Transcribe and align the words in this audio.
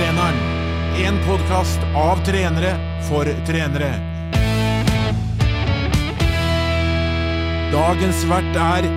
Fotballtreneren. 0.00 0.34
En 0.96 1.16
podkast 1.26 1.78
av 1.94 2.24
trenere 2.24 2.70
for 3.04 3.28
trenere. 3.44 3.90
Dagens 7.72 8.22
vert 8.30 8.56
er 8.56 8.88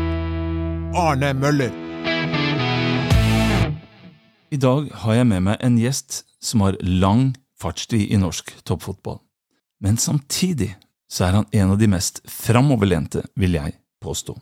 Arne 0.95 1.33
Møller. 1.35 1.75
I 4.47 4.61
dag 4.63 4.87
har 5.03 5.19
jeg 5.19 5.27
med 5.27 5.43
meg 5.49 5.59
en 5.59 5.75
gjest 5.81 6.23
som 6.39 6.63
har 6.63 6.79
lang 6.79 7.33
fartstid 7.59 8.07
i 8.07 8.23
norsk 8.23 8.55
toppfotball. 8.63 9.19
Men 9.83 9.99
samtidig 9.99 10.71
så 11.11 11.27
er 11.27 11.41
han 11.41 11.51
en 11.51 11.75
av 11.75 11.83
de 11.83 11.91
mest 11.91 12.23
framoverlente, 12.31 13.27
vil 13.35 13.59
jeg 13.59 13.75
påstå. 13.99 14.39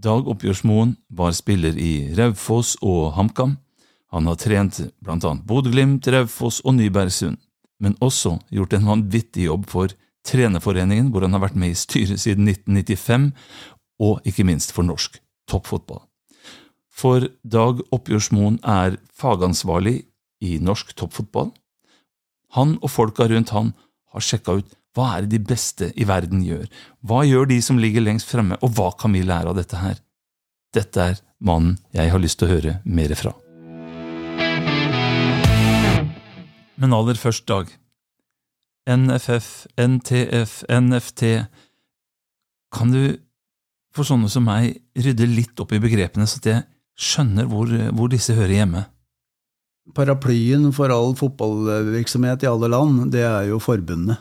Dag 0.00 0.32
Oppgjørsmoen 0.32 0.96
var 1.12 1.36
spiller 1.36 1.76
i 1.76 2.14
Raufoss 2.16 2.78
og 2.80 3.18
HamKam. 3.20 3.58
Han 4.10 4.26
har 4.26 4.38
trent 4.42 4.80
blant 5.02 5.24
annet 5.24 5.46
Bodø-Glimt, 5.46 6.08
Raufoss 6.10 6.60
og 6.64 6.74
Nybergsund, 6.78 7.38
men 7.80 7.96
også 8.02 8.36
gjort 8.50 8.74
en 8.76 8.88
vanvittig 8.90 9.46
jobb 9.46 9.68
for 9.70 9.94
Trenerforeningen, 10.26 11.08
hvor 11.12 11.24
han 11.24 11.32
har 11.36 11.44
vært 11.46 11.58
med 11.58 11.72
i 11.72 11.78
styret 11.78 12.20
siden 12.20 12.48
1995, 12.50 13.30
og 14.00 14.26
ikke 14.28 14.46
minst 14.48 14.74
for 14.76 14.86
norsk 14.86 15.16
toppfotball. 15.48 16.02
For 16.90 17.30
Dag 17.46 17.80
Oppgjørsmoen 17.94 18.58
er 18.66 18.98
fagansvarlig 19.16 20.02
i 20.44 20.58
norsk 20.60 20.92
toppfotball. 20.98 21.54
Han 22.58 22.76
og 22.82 22.90
folka 22.92 23.28
rundt 23.30 23.54
han 23.54 23.72
har 24.12 24.24
sjekka 24.24 24.58
ut 24.60 24.76
hva 24.98 25.12
er 25.14 25.26
det 25.26 25.36
de 25.36 25.46
beste 25.52 25.92
i 25.94 26.06
verden 26.08 26.42
gjør? 26.42 26.64
Hva 27.06 27.22
gjør 27.22 27.46
de 27.52 27.60
som 27.62 27.78
ligger 27.78 28.02
lengst 28.02 28.30
fremme, 28.32 28.58
og 28.58 28.74
hva 28.74 28.90
kan 28.98 29.14
vi 29.14 29.22
lære 29.22 29.52
av 29.52 29.60
dette 29.60 29.78
her? 29.78 30.00
Dette 30.74 31.06
er 31.12 31.22
mannen 31.38 31.78
jeg 31.94 32.10
har 32.10 32.22
lyst 32.22 32.42
til 32.42 32.50
å 32.50 32.56
høre 32.56 32.74
mer 32.84 33.14
fra. 33.18 33.36
Men 36.80 36.96
aller 36.96 37.18
først, 37.20 37.44
Dag. 37.48 37.68
NFF, 38.88 39.66
NTF, 39.76 40.62
NFT 40.72 41.22
Kan 42.72 42.94
du, 42.94 43.18
for 43.94 44.06
sånne 44.06 44.30
som 44.32 44.46
meg, 44.46 44.78
rydde 44.96 45.26
litt 45.28 45.60
opp 45.60 45.74
i 45.74 45.82
begrepene, 45.82 46.26
så 46.26 46.38
at 46.40 46.48
jeg 46.48 46.64
skjønner 47.00 47.48
hvor, 47.50 47.70
hvor 47.96 48.10
disse 48.12 48.36
hører 48.36 48.54
hjemme? 48.60 48.84
Paraplyen 49.96 50.68
for 50.72 50.92
all 50.94 51.16
fotballvirksomhet 51.18 52.46
i 52.46 52.50
alle 52.50 52.70
land, 52.70 53.08
det 53.12 53.24
er 53.26 53.48
jo 53.50 53.58
forbundene. 53.62 54.20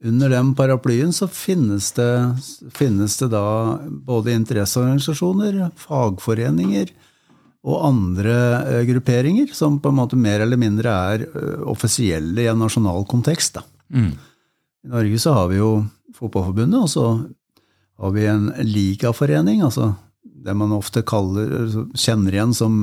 Under 0.00 0.32
den 0.32 0.54
paraplyen 0.56 1.12
så 1.12 1.28
finnes 1.28 1.90
det, 1.98 2.08
finnes 2.72 3.18
det 3.20 3.28
da 3.34 3.44
både 4.08 4.32
interesseorganisasjoner, 4.32 5.66
fagforeninger 5.76 6.94
og 7.66 7.82
andre 7.84 8.36
eh, 8.64 8.82
grupperinger 8.88 9.52
som 9.56 9.78
på 9.82 9.90
en 9.90 9.98
måte 9.98 10.18
mer 10.18 10.40
eller 10.44 10.60
mindre 10.60 10.92
er 11.12 11.26
eh, 11.28 11.64
offisielle 11.68 12.44
i 12.44 12.48
en 12.50 12.62
nasjonal 12.62 13.04
kontekst. 13.10 13.58
Da. 13.58 13.64
Mm. 13.92 14.14
I 14.86 14.92
Norge 14.94 15.20
så 15.20 15.36
har 15.36 15.50
vi 15.52 15.60
jo 15.60 15.72
Fotballforbundet, 16.16 16.80
og 16.80 16.88
så 16.90 17.04
har 18.00 18.10
vi 18.12 18.24
en 18.28 18.48
ligaforening, 18.64 19.62
altså 19.64 19.92
det 20.20 20.52
man 20.56 20.72
ofte 20.72 21.04
kaller, 21.06 21.52
altså 21.62 21.84
kjenner 21.96 22.34
igjen 22.34 22.52
som 22.56 22.80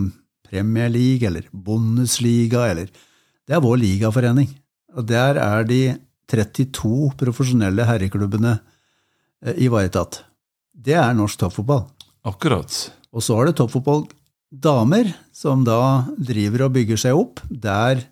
Premier 0.48 0.90
League 0.90 1.28
eller 1.28 1.50
Bundesliga, 1.52 2.68
eller 2.72 2.90
Det 3.48 3.56
er 3.56 3.64
vår 3.64 3.78
ligaforening. 3.80 4.50
Og 5.00 5.06
der 5.08 5.38
er 5.40 5.64
de 5.64 5.96
32 6.28 7.14
profesjonelle 7.16 7.86
herreklubbene 7.88 8.58
eh, 9.46 9.56
ivaretatt. 9.64 10.22
Det 10.76 10.98
er 11.00 11.16
norsk 11.16 11.40
toppfotball. 11.40 11.86
Akkurat. 12.28 12.68
Og 13.16 13.24
så 13.24 13.38
har 13.38 13.48
det 13.48 13.56
toppfotball 13.56 14.04
damer, 14.52 15.10
som 15.36 15.64
da 15.68 16.08
driver 16.18 16.68
og 16.68 16.76
bygger 16.78 17.00
seg 17.02 17.18
opp, 17.20 17.42
der 17.50 18.06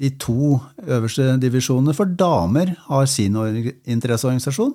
de 0.00 0.10
to 0.20 0.58
øverste 0.82 1.36
divisjonene 1.40 1.94
for 1.94 2.08
damer 2.08 2.74
har 2.88 3.08
sin 3.10 3.36
interesseorganisasjon. 3.84 4.74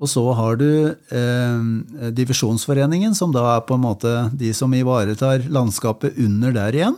Og 0.00 0.08
så 0.08 0.22
har 0.32 0.56
du 0.56 0.70
eh, 0.88 2.10
Divisjonsforeningen, 2.16 3.12
som 3.16 3.32
da 3.34 3.42
er 3.56 3.64
på 3.68 3.76
en 3.76 3.84
måte 3.84 4.12
de 4.32 4.52
som 4.56 4.72
ivaretar 4.72 5.44
landskapet 5.52 6.16
under 6.20 6.54
der 6.56 6.78
igjen. 6.78 6.96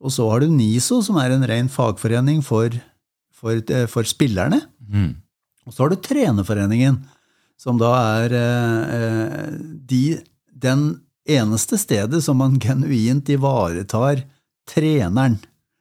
Og 0.00 0.12
så 0.12 0.28
har 0.30 0.40
du 0.40 0.52
NISO, 0.52 1.02
som 1.04 1.18
er 1.20 1.34
en 1.34 1.44
ren 1.48 1.68
fagforening 1.72 2.40
for 2.44 2.72
for, 3.36 3.52
eh, 3.52 3.86
for 3.86 4.08
spillerne. 4.08 4.62
Mm. 4.80 5.12
Og 5.66 5.74
så 5.74 5.84
har 5.84 5.92
du 5.92 6.00
Trenerforeningen, 6.00 7.00
som 7.58 7.78
da 7.80 7.92
er 8.22 8.36
eh, 8.36 9.50
de, 9.88 10.18
den 10.52 10.86
eneste 11.26 11.78
stedet 11.78 12.22
som 12.24 12.38
man 12.40 12.58
genuint 12.62 13.28
ivaretar 13.28 14.22
treneren. 14.74 15.38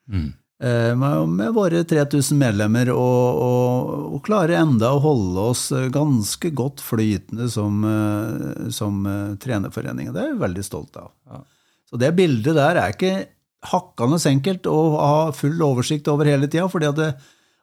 Mm. 0.10 0.34
Eh, 0.64 0.96
med, 0.96 1.30
med, 1.30 1.54
våre 1.54 1.84
3000 1.84 2.38
medlemmer, 2.40 2.90
og, 2.94 3.42
og, 3.44 3.94
og 4.16 4.24
klare 4.26 4.56
enda 4.62 4.94
å 4.96 5.02
holde 5.04 5.48
oss 5.52 5.68
ganske 5.92 6.52
godt 6.56 6.84
flytende 6.84 7.50
som, 7.52 7.84
eh, 7.84 8.70
som 8.72 9.04
eh, 9.10 9.36
trenerforening. 9.42 10.14
Det 10.16 10.24
er 10.24 10.32
jeg 10.32 10.44
veldig 10.46 10.66
stolt 10.66 11.02
av. 11.02 11.12
Ja. 11.28 11.42
Så 11.90 12.00
det 12.02 12.16
bildet 12.18 12.56
der 12.58 12.80
er 12.82 12.96
ikke 12.96 13.16
hakkende 13.66 14.20
enkelt 14.30 14.68
å 14.70 14.80
ha 14.96 15.18
full 15.36 15.60
oversikt 15.66 16.08
over 16.12 16.30
hele 16.30 16.48
tida, 16.48 16.70
fordi 16.72 16.90
at 16.90 17.00
det, 17.00 17.10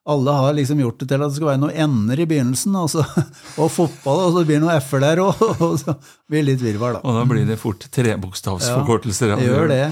alle 0.02 0.34
har 0.34 0.56
liksom 0.56 0.80
gjort 0.82 0.98
det 0.98 1.08
til 1.12 1.22
at 1.22 1.30
det 1.30 1.36
skal 1.36 1.50
være 1.52 1.62
noen 1.62 1.78
ender 1.84 2.22
i 2.22 2.26
begynnelsen, 2.26 2.74
og, 2.78 2.90
så, 2.90 3.04
og 3.62 3.70
fotball, 3.70 4.26
og 4.26 4.36
så 4.36 4.42
blir 4.42 4.58
det 4.58 4.64
noen 4.64 4.82
f-er 4.82 5.04
der 5.04 5.22
òg, 5.22 5.42
og 5.68 5.78
så 5.82 5.96
blir 6.30 6.42
det 6.42 6.48
litt 6.50 6.66
virvar, 6.66 6.98
da. 6.98 7.02
Og 7.06 7.20
da 7.20 7.24
blir 7.30 7.48
det 7.48 7.58
fort 7.62 7.86
trebokstavsforkortelser. 7.94 9.34
Ja, 9.34 9.40
det 9.40 9.50
gjør 9.50 9.70
det. 9.70 9.82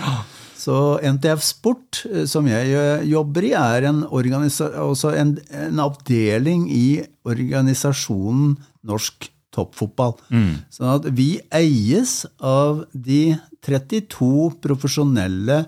Så 0.60 0.76
NTF 1.14 1.44
Sport, 1.44 2.02
eh, 2.10 2.26
som 2.28 2.48
jeg 2.50 2.74
eh, 2.76 3.04
jobber 3.08 3.46
i, 3.48 3.54
er 3.56 3.88
en, 3.88 4.02
altså 4.10 5.14
en, 5.16 5.36
en 5.56 5.84
avdeling 5.86 6.66
i 6.74 6.86
organisasjonen 7.24 8.58
Norsk 8.86 9.30
Toppfotball. 9.54 10.14
Mm. 10.30 10.52
Sånn 10.70 10.92
at 10.92 11.08
vi 11.16 11.32
eies 11.54 12.22
av 12.38 12.84
de 12.92 13.36
32 13.66 14.50
profesjonelle 14.62 15.64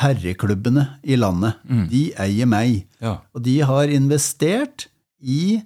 herreklubbene 0.00 0.86
i 1.06 1.18
landet. 1.18 1.60
Mm. 1.68 1.84
De 1.90 2.02
eier 2.24 2.48
meg. 2.50 2.82
Ja. 3.02 3.18
Og 3.34 3.44
de 3.46 3.58
har 3.66 3.92
investert 3.92 4.88
i 5.20 5.62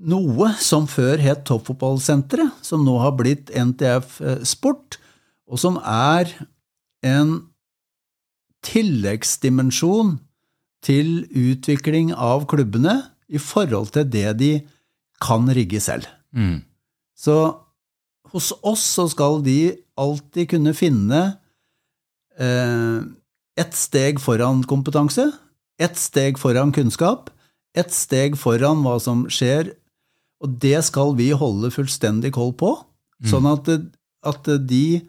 noe 0.00 0.48
som 0.60 0.88
før 0.88 1.20
het 1.20 1.44
Toppfotballsenteret, 1.48 2.56
som 2.64 2.84
nå 2.86 2.96
har 3.02 3.14
blitt 3.18 3.52
NTF 3.52 4.18
eh, 4.24 4.42
Sport, 4.48 4.98
og 5.50 5.60
som 5.60 5.78
er 5.84 6.30
en 7.06 7.36
tilleggsdimensjon 8.64 10.18
til 10.84 11.24
utvikling 11.36 12.12
av 12.16 12.46
klubbene 12.48 12.96
i 13.28 13.40
forhold 13.40 13.92
til 13.94 14.08
det 14.08 14.28
de 14.40 14.52
kan 15.20 15.48
rigge 15.52 15.80
selv. 15.84 16.08
Mm. 16.32 16.62
Så 17.16 17.36
hos 18.32 18.50
oss 18.62 18.84
så 18.96 19.06
skal 19.10 19.40
de 19.44 19.74
alltid 20.00 20.48
kunne 20.54 20.74
finne 20.76 21.20
eh, 22.40 23.00
ett 23.60 23.76
steg 23.76 24.20
foran 24.22 24.64
kompetanse, 24.64 25.30
ett 25.80 25.98
steg 25.98 26.38
foran 26.40 26.72
kunnskap, 26.72 27.30
ett 27.76 27.92
steg 27.92 28.38
foran 28.40 28.82
hva 28.84 28.96
som 29.02 29.26
skjer, 29.30 29.74
og 30.40 30.56
det 30.62 30.78
skal 30.88 31.14
vi 31.18 31.30
holde 31.36 31.72
fullstendig 31.74 32.32
koll 32.36 32.54
på, 32.56 32.72
sånn 33.28 33.48
at, 33.50 33.68
at 34.24 34.48
de 34.68 35.02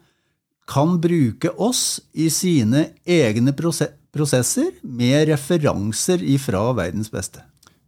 kan 0.68 0.98
bruke 1.00 1.50
oss 1.56 2.02
i 2.12 2.28
sine 2.30 2.90
egne 3.08 3.54
prosesser 3.56 4.68
med 4.82 5.30
referanser 5.32 6.22
ifra 6.22 6.68
verdens 6.76 7.10
beste. 7.12 7.42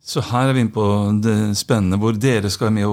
Så 0.05 0.21
her 0.21 0.51
er 0.51 0.57
vi 0.57 0.65
inne 0.67 0.75
på 0.75 0.87
det 1.25 1.37
spennende, 1.57 1.97
hvor 2.01 2.17
dere 2.21 2.51
skal 2.53 2.69
være 2.69 2.77
med 2.77 2.89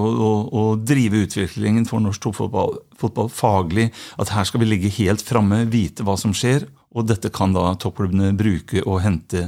å 0.56 0.62
drive 0.80 1.26
utviklingen 1.26 1.84
for 1.88 2.00
norsk 2.00 2.22
toppfotball 2.24 3.28
faglig. 3.32 3.90
At 4.16 4.32
her 4.32 4.48
skal 4.48 4.62
vi 4.62 4.70
ligge 4.70 4.92
helt 4.96 5.24
framme, 5.24 5.66
vite 5.68 6.06
hva 6.08 6.16
som 6.20 6.32
skjer, 6.36 6.64
og 6.92 7.06
dette 7.08 7.30
kan 7.32 7.54
da 7.56 7.70
toppklubbene 7.80 8.32
bruke 8.36 8.82
og 8.84 9.00
hente 9.04 9.46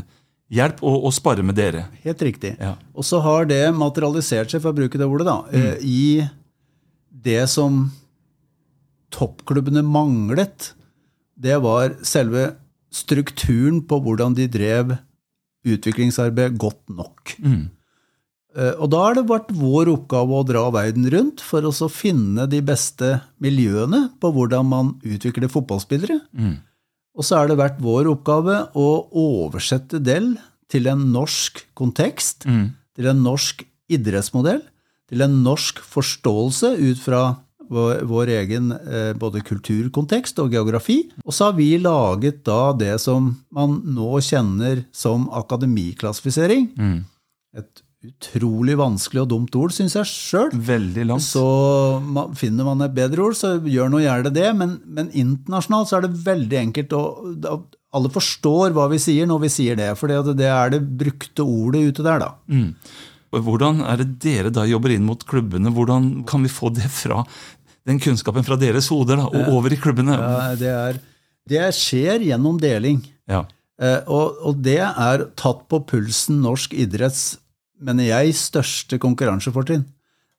hjelp 0.55 0.81
og, 0.85 1.09
og 1.09 1.13
spare 1.17 1.45
med 1.45 1.59
dere. 1.59 1.87
Helt 2.05 2.23
riktig. 2.25 2.55
Ja. 2.61 2.75
Og 2.95 3.07
så 3.07 3.21
har 3.25 3.49
det 3.51 3.63
materialisert 3.77 4.53
seg, 4.53 4.63
for 4.65 4.73
å 4.73 4.79
bruke 4.79 5.01
det 5.01 5.09
ordet, 5.09 5.29
da, 5.29 5.39
mm. 5.51 5.85
i 5.85 6.25
det 7.25 7.45
som 7.53 7.87
toppklubbene 9.15 9.85
manglet. 9.87 10.73
Det 11.35 11.57
var 11.65 11.97
selve 12.07 12.53
strukturen 12.95 13.83
på 13.89 13.99
hvordan 14.05 14.37
de 14.39 14.47
drev 14.51 14.97
utviklingsarbeid 15.65 16.59
godt 16.61 16.83
nok. 16.93 17.35
Mm. 17.43 17.65
Eh, 18.55 18.75
Og 18.79 18.91
da 18.93 19.01
har 19.07 19.17
det 19.19 19.27
vært 19.31 19.51
vår 19.57 19.91
oppgave 19.95 20.39
å 20.39 20.47
dra 20.47 20.67
verden 20.75 21.09
rundt 21.11 21.43
for 21.43 21.65
å 21.67 21.91
finne 21.91 22.47
de 22.51 22.61
beste 22.65 23.17
miljøene 23.43 24.07
på 24.21 24.31
hvordan 24.35 24.69
man 24.71 24.95
utvikler 25.03 25.51
fotballspillere. 25.51 26.21
Mm. 26.37 26.57
Og 27.15 27.25
så 27.27 27.39
har 27.39 27.49
det 27.51 27.59
vært 27.61 27.79
vår 27.83 28.09
oppgave 28.11 28.57
å 28.75 28.89
oversette 29.15 30.01
del 30.03 30.33
til 30.71 30.89
en 30.91 31.13
norsk 31.15 31.61
kontekst, 31.79 32.47
Mm. 32.47 32.73
til 32.97 33.07
en 33.07 33.23
norsk 33.23 33.63
idrettsmodell, 33.89 34.63
til 35.09 35.23
en 35.23 35.43
norsk 35.45 35.79
forståelse 35.79 36.73
ut 36.81 36.99
fra 36.99 37.37
vår, 37.71 38.03
vår 38.05 38.27
egen 38.41 38.73
eh, 38.73 39.13
både 39.15 39.41
kulturkontekst 39.47 40.39
og 40.43 40.51
geografi. 40.53 41.11
Og 41.25 41.33
så 41.33 41.47
har 41.51 41.55
vi 41.57 41.79
laget 41.79 42.43
da 42.45 42.73
det 42.73 42.99
som 43.01 43.37
man 43.53 43.81
nå 43.95 44.19
kjenner 44.21 44.85
som 44.93 45.29
akademiklassifisering. 45.33 46.69
Et 47.57 47.83
utrolig 48.05 48.75
vanskelig 48.79 49.23
og 49.25 49.29
dumt 49.33 49.57
ord, 49.57 49.73
syns 49.75 49.95
jeg 49.97 50.09
sjøl. 50.11 50.51
Så 51.25 51.45
finner 52.39 52.67
man 52.69 52.83
et 52.85 52.95
bedre 52.97 53.25
ord, 53.25 53.37
så 53.39 53.55
gjør 53.61 53.91
nå 53.95 54.03
gjerne 54.05 54.33
det. 54.35 54.51
Men, 54.59 54.77
men 54.85 55.09
internasjonalt 55.17 55.89
så 55.91 55.99
er 55.99 56.07
det 56.09 56.13
veldig 56.27 56.61
enkelt. 56.67 56.93
å- 56.99 57.65
alle 57.95 58.11
forstår 58.11 58.73
hva 58.75 58.89
vi 58.91 58.99
sier 58.99 59.27
når 59.31 59.41
vi 59.45 59.49
sier 59.55 59.77
det, 59.79 59.93
for 59.97 60.11
det 60.11 60.47
er 60.51 60.71
det 60.75 60.81
brukte 60.99 61.45
ordet 61.47 61.85
ute 61.95 62.03
der, 62.03 62.19
da. 62.25 62.31
Mm. 62.51 62.73
Hvordan 63.35 63.81
er 63.87 63.97
det 64.03 64.09
dere 64.23 64.51
da 64.55 64.65
jobber 64.67 64.91
inn 64.95 65.07
mot 65.07 65.23
klubbene? 65.27 65.71
Hvordan 65.75 66.25
kan 66.27 66.43
vi 66.43 66.51
få 66.51 66.73
det 66.75 66.89
fra 66.91 67.23
den 67.87 67.99
kunnskapen 68.03 68.45
fra 68.47 68.57
deres 68.59 68.89
hoder 68.91 69.17
da, 69.23 69.27
og 69.31 69.49
over 69.59 69.73
i 69.75 69.79
klubbene? 69.79 70.15
Ja, 70.19 70.55
det, 70.59 70.71
er, 70.75 70.99
det 71.51 71.63
skjer 71.79 72.23
gjennom 72.27 72.59
deling. 72.63 73.01
Ja. 73.31 73.45
Eh, 73.83 74.01
og, 74.07 74.39
og 74.47 74.61
det 74.63 74.79
er 74.83 75.25
tatt 75.39 75.65
på 75.71 75.81
pulsen 75.87 76.43
norsk 76.45 76.75
idretts, 76.79 77.37
mener 77.81 78.09
jeg, 78.09 78.37
største 78.39 78.99
konkurransefortrinn. 79.03 79.85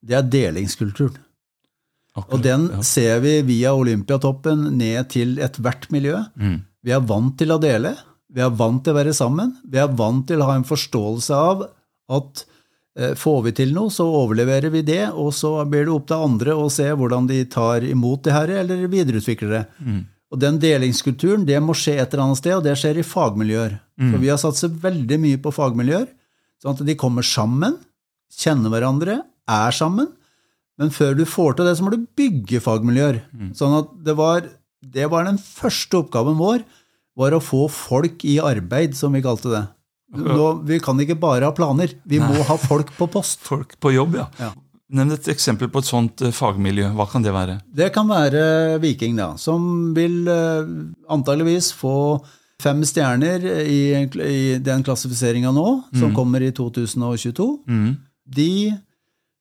Det 0.06 0.16
er 0.18 0.26
delingskulturen. 0.30 1.18
akkurat, 2.16 2.34
Og 2.34 2.44
den 2.44 2.70
ja. 2.72 2.82
ser 2.82 3.20
vi 3.20 3.42
via 3.42 3.74
Olympiatoppen 3.76 4.78
ned 4.78 5.10
til 5.10 5.40
ethvert 5.40 5.90
miljø. 5.92 6.22
Mm. 6.40 6.60
Vi 6.86 6.92
er 6.94 7.02
vant 7.02 7.38
til 7.38 7.52
å 7.52 7.60
dele. 7.60 7.96
Vi 8.30 8.42
er 8.42 8.52
vant 8.54 8.84
til 8.84 8.94
å 8.94 9.00
være 9.00 9.14
sammen. 9.14 9.56
Vi 9.66 9.80
er 9.82 9.88
vant 9.88 10.28
til 10.28 10.42
å 10.42 10.50
ha 10.50 10.56
en 10.56 10.68
forståelse 10.68 11.36
av 11.36 11.66
at 12.14 12.44
eh, 13.00 13.16
får 13.18 13.40
vi 13.48 13.54
til 13.58 13.74
noe, 13.74 13.90
så 13.90 14.06
overleverer 14.06 14.70
vi 14.70 14.84
det, 14.86 15.10
og 15.12 15.34
så 15.34 15.58
blir 15.66 15.88
det 15.88 15.96
opp 15.96 16.08
til 16.12 16.26
andre 16.28 16.54
å 16.54 16.68
se 16.70 16.86
hvordan 16.92 17.28
de 17.28 17.44
tar 17.50 17.84
imot 17.84 18.24
det 18.28 18.36
her, 18.36 18.54
eller 18.62 18.86
videreutvikler 18.92 19.56
det. 19.56 19.64
Og 20.34 20.40
den 20.42 20.60
delingskulturen, 20.60 21.46
det 21.48 21.58
må 21.64 21.74
skje 21.78 21.98
et 22.02 22.14
eller 22.14 22.28
annet 22.28 22.42
sted, 22.42 22.56
og 22.58 22.64
det 22.66 22.76
skjer 22.78 23.00
i 23.02 23.08
fagmiljøer. 23.08 23.80
For 24.12 24.22
vi 24.22 24.30
har 24.30 24.40
satset 24.42 24.74
veldig 24.84 25.20
mye 25.22 25.42
på 25.42 25.54
fagmiljøer, 25.56 26.08
sånn 26.66 26.80
at 26.80 26.88
de 26.88 26.98
kommer 26.98 27.26
sammen, 27.26 27.78
kjenner 28.34 28.74
hverandre, 28.74 29.20
er 29.46 29.76
sammen. 29.76 30.10
Men 30.82 30.90
før 30.92 31.14
du 31.16 31.24
får 31.30 31.56
til 31.56 31.70
det, 31.70 31.76
så 31.78 31.86
må 31.86 31.94
du 31.94 32.08
bygge 32.18 32.60
fagmiljøer. 32.66 33.22
Sånn 33.56 33.78
at 33.78 33.94
det 34.04 34.18
var, 34.18 34.50
det 34.82 35.06
var 35.14 35.28
den 35.30 35.38
første 35.40 36.02
oppgaven 36.02 36.40
vår, 36.42 36.66
var 37.16 37.38
å 37.38 37.40
få 37.40 37.68
folk 37.72 38.26
i 38.28 38.40
arbeid, 38.44 38.98
som 38.98 39.14
vi 39.16 39.22
kalte 39.24 39.54
det. 39.54 39.64
Nå, 40.16 40.50
vi 40.68 40.82
kan 40.84 41.00
ikke 41.02 41.18
bare 41.20 41.48
ha 41.48 41.54
planer, 41.56 41.94
vi 42.08 42.20
må 42.22 42.44
ha 42.48 42.58
folk 42.60 42.92
på 42.98 43.08
post. 43.12 43.42
Folk 43.50 43.78
på 43.82 43.94
jobb, 43.96 44.18
ja. 44.20 44.28
Ja. 44.40 44.52
Nevn 44.96 45.16
et 45.16 45.28
eksempel 45.32 45.72
på 45.74 45.82
et 45.82 45.88
sånt 45.88 46.22
eh, 46.22 46.34
fagmiljø. 46.36 46.92
Hva 46.96 47.08
kan 47.10 47.24
det 47.26 47.34
være? 47.34 47.58
Det 47.74 47.88
kan 47.96 48.08
være 48.08 48.78
Viking, 48.84 49.16
da, 49.18 49.32
som 49.42 49.96
vil 49.98 50.28
eh, 50.30 50.68
antageligvis 51.12 51.72
få 51.76 51.96
fem 52.62 52.82
stjerner 52.88 53.44
i, 53.66 53.80
i 54.26 54.58
den 54.64 54.84
klassifiseringa 54.86 55.52
nå, 55.56 55.68
som 56.00 56.14
kommer 56.16 56.44
i 56.44 56.52
2022. 56.56 57.48
Mm. 57.68 57.90
De 58.26 58.52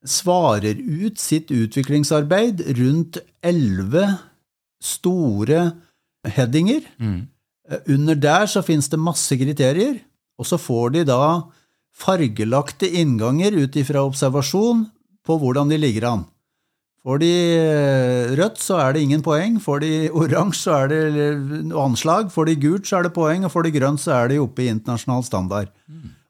svarer 0.04 0.80
ut 0.80 1.18
sitt 1.20 1.52
utviklingsarbeid 1.54 2.60
rundt 2.78 3.20
elleve 3.44 4.08
store 4.84 5.70
headinger. 6.36 6.84
Mm. 6.98 7.22
Under 7.88 8.18
der 8.18 8.46
så 8.50 8.62
finnes 8.64 8.90
det 8.92 9.00
masse 9.00 9.38
kriterier, 9.40 10.02
og 10.38 10.48
så 10.48 10.58
får 10.60 10.96
de 10.98 11.06
da 11.08 11.22
fargelagte 11.94 12.90
innganger 13.00 13.54
ut 13.56 13.76
ifra 13.78 14.02
observasjon 14.04 14.84
på 15.24 15.38
hvordan 15.40 15.70
de 15.70 15.78
ligger 15.80 16.10
an. 16.10 16.24
Får 17.04 17.20
de 17.20 17.32
eh, 17.60 18.30
rødt, 18.38 18.62
så 18.64 18.78
er 18.80 18.94
det 18.94 19.02
ingen 19.04 19.22
poeng. 19.24 19.58
Får 19.60 19.82
de 19.82 19.92
oransje, 20.16 20.62
så 20.62 20.76
er 20.78 20.92
det 20.92 21.26
anslag. 21.76 22.30
Får 22.32 22.48
de 22.48 22.54
gult, 22.62 22.86
så 22.88 22.98
er 22.98 23.08
det 23.08 23.16
poeng. 23.16 23.44
Og 23.44 23.52
får 23.52 23.66
de 23.66 23.74
grønt, 23.74 24.00
så 24.00 24.14
er 24.22 24.32
de 24.32 24.40
oppe 24.40 24.64
i 24.64 24.70
internasjonal 24.72 25.26
standard. 25.26 25.68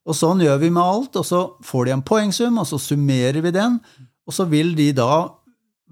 Og 0.04 0.18
sånn 0.18 0.42
gjør 0.42 0.58
vi 0.64 0.72
med 0.74 0.82
alt. 0.82 1.14
Og 1.20 1.28
så 1.28 1.44
får 1.62 1.86
de 1.86 1.94
en 1.94 2.02
poengsum, 2.02 2.58
og 2.58 2.66
så 2.66 2.80
summerer 2.82 3.38
vi 3.44 3.54
den. 3.54 3.78
Og 4.26 4.34
så 4.34 4.48
vil 4.50 4.74
de 4.74 4.90
da 4.98 5.28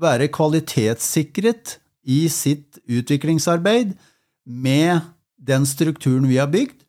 være 0.03 0.33
kvalitetssikret 0.35 1.77
i 2.03 2.27
sitt 2.33 2.81
utviklingsarbeid 2.91 3.95
med 4.43 5.07
den 5.39 5.67
strukturen 5.69 6.27
vi 6.27 6.41
har 6.43 6.51
bygd. 6.51 6.81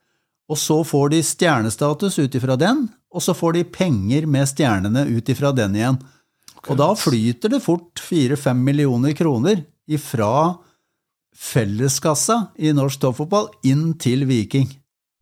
Og 0.49 0.59
så 0.59 0.79
får 0.85 1.13
de 1.13 1.21
stjernestatus 1.25 2.17
ut 2.19 2.35
ifra 2.35 2.57
den, 2.59 2.87
og 3.13 3.21
så 3.23 3.35
får 3.37 3.55
de 3.57 3.63
penger 3.69 4.25
med 4.29 4.49
stjernene 4.49 5.05
ut 5.13 5.29
ifra 5.29 5.53
den 5.55 5.77
igjen. 5.77 6.01
Og 6.71 6.79
da 6.79 6.93
flyter 6.95 7.51
det 7.51 7.63
fort 7.63 7.99
fire-fem 7.99 8.59
millioner 8.63 9.15
kroner 9.17 9.65
ifra 9.91 10.55
felleskassa 11.33 12.53
i 12.61 12.71
norsk 12.75 13.01
toppfotball 13.03 13.49
inn 13.67 13.91
til 13.99 14.27
Viking. 14.29 14.69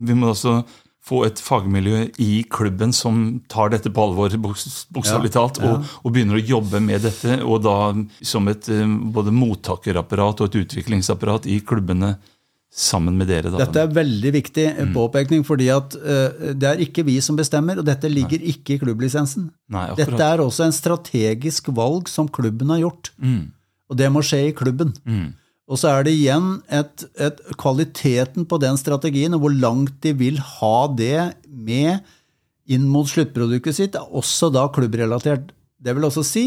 Vi 0.02 0.14
må 0.18 0.32
også 0.32 0.60
få 1.02 1.24
et 1.26 1.40
fagmiljø 1.42 2.04
i 2.22 2.44
klubben 2.50 2.92
som 2.94 3.40
tar 3.50 3.72
dette 3.72 3.90
på 3.90 4.04
alvor, 4.04 4.34
bokstavelig 4.38 5.32
talt, 5.34 5.58
Ja, 5.58 5.72
ja. 5.72 5.78
og, 5.80 5.96
og 6.06 6.14
begynner 6.14 6.38
å 6.38 6.44
jobbe 6.46 6.78
med 6.84 7.02
dette, 7.02 7.40
og 7.42 7.64
da 7.64 7.76
som 8.22 8.46
et 8.52 8.68
eh, 8.70 8.86
både 8.86 9.34
mottakerapparat 9.34 10.44
og 10.44 10.50
et 10.50 10.60
utviklingsapparat 10.62 11.48
i 11.50 11.58
klubbene 11.66 12.14
sammen 12.72 13.18
med 13.20 13.28
dere. 13.28 13.50
Da. 13.52 13.60
Dette 13.66 13.82
er 13.82 13.90
veldig 13.92 14.30
viktig 14.32 14.64
påpekning, 14.94 15.42
fordi 15.44 15.66
at 15.74 15.92
uh, 16.00 16.52
det 16.56 16.68
er 16.70 16.80
ikke 16.80 17.04
vi 17.04 17.18
som 17.20 17.36
bestemmer, 17.36 17.78
og 17.82 17.84
dette 17.84 18.08
ligger 18.08 18.40
ikke 18.40 18.76
i 18.76 18.80
klubblisensen. 18.80 19.50
Nei. 19.72 19.90
Dette 19.98 20.22
er 20.24 20.40
også 20.40 20.64
en 20.64 20.72
strategisk 20.72 21.68
valg 21.76 22.08
som 22.08 22.30
klubben 22.32 22.72
har 22.72 22.80
gjort, 22.86 23.12
Mm, 23.20 23.50
og 23.92 23.98
det 24.00 24.08
må 24.08 24.22
skje 24.24 24.46
i 24.48 24.56
klubben. 24.56 24.94
mm, 25.04 25.34
Og 25.68 25.78
så 25.78 25.88
er 25.92 26.04
det 26.04 26.14
igjen 26.16 26.62
et, 26.72 27.04
et, 27.20 27.38
kvaliteten 27.60 28.46
på 28.48 28.58
den 28.60 28.76
strategien, 28.80 29.34
og 29.34 29.40
hvor 29.44 29.52
langt 29.52 30.00
de 30.02 30.12
vil 30.16 30.38
ha 30.38 30.86
det 30.88 31.34
med 31.46 32.00
inn 32.68 32.88
mot 32.88 33.06
sluttproduktet 33.06 33.74
sitt, 33.76 33.94
er 33.94 34.08
også 34.16 34.48
da 34.52 34.66
klubbrelatert. 34.72 35.52
Det 35.82 35.94
vil 35.94 36.04
også 36.08 36.24
si 36.24 36.46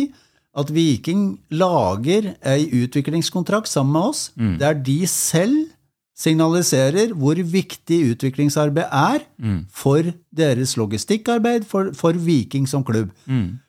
at 0.57 0.69
Viking 0.73 1.37
lager 1.51 2.33
ei 2.41 2.65
utviklingskontrakt 2.71 3.67
sammen 3.67 3.93
med 3.93 4.09
oss, 4.09 4.31
der 4.59 4.73
de 4.73 5.05
selv 5.05 5.67
signaliserer 6.15 7.11
hvor 7.13 7.35
viktig 7.35 7.97
utviklingsarbeid 8.13 8.87
er 8.87 9.25
for 9.69 10.01
deres 10.31 10.75
logistikkarbeid, 10.79 11.65
for, 11.67 11.91
for 11.93 12.13
Viking 12.13 12.67
som 12.67 12.83
klubb. 12.87 13.11
mm, 13.27 13.59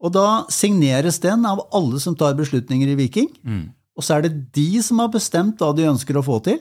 Og 0.00 0.12
da 0.14 0.44
signeres 0.48 1.18
den 1.18 1.44
av 1.46 1.64
alle 1.74 1.98
som 2.00 2.14
tar 2.14 2.34
beslutninger 2.38 2.88
i 2.92 2.94
Viking. 2.94 3.28
mm. 3.44 3.66
Og 3.98 4.04
så 4.06 4.14
er 4.14 4.28
det 4.28 4.52
de 4.54 4.80
som 4.80 5.00
har 5.02 5.08
bestemt 5.10 5.58
hva 5.58 5.72
de 5.74 5.82
ønsker 5.90 6.14
å 6.14 6.22
få 6.22 6.38
til. 6.46 6.60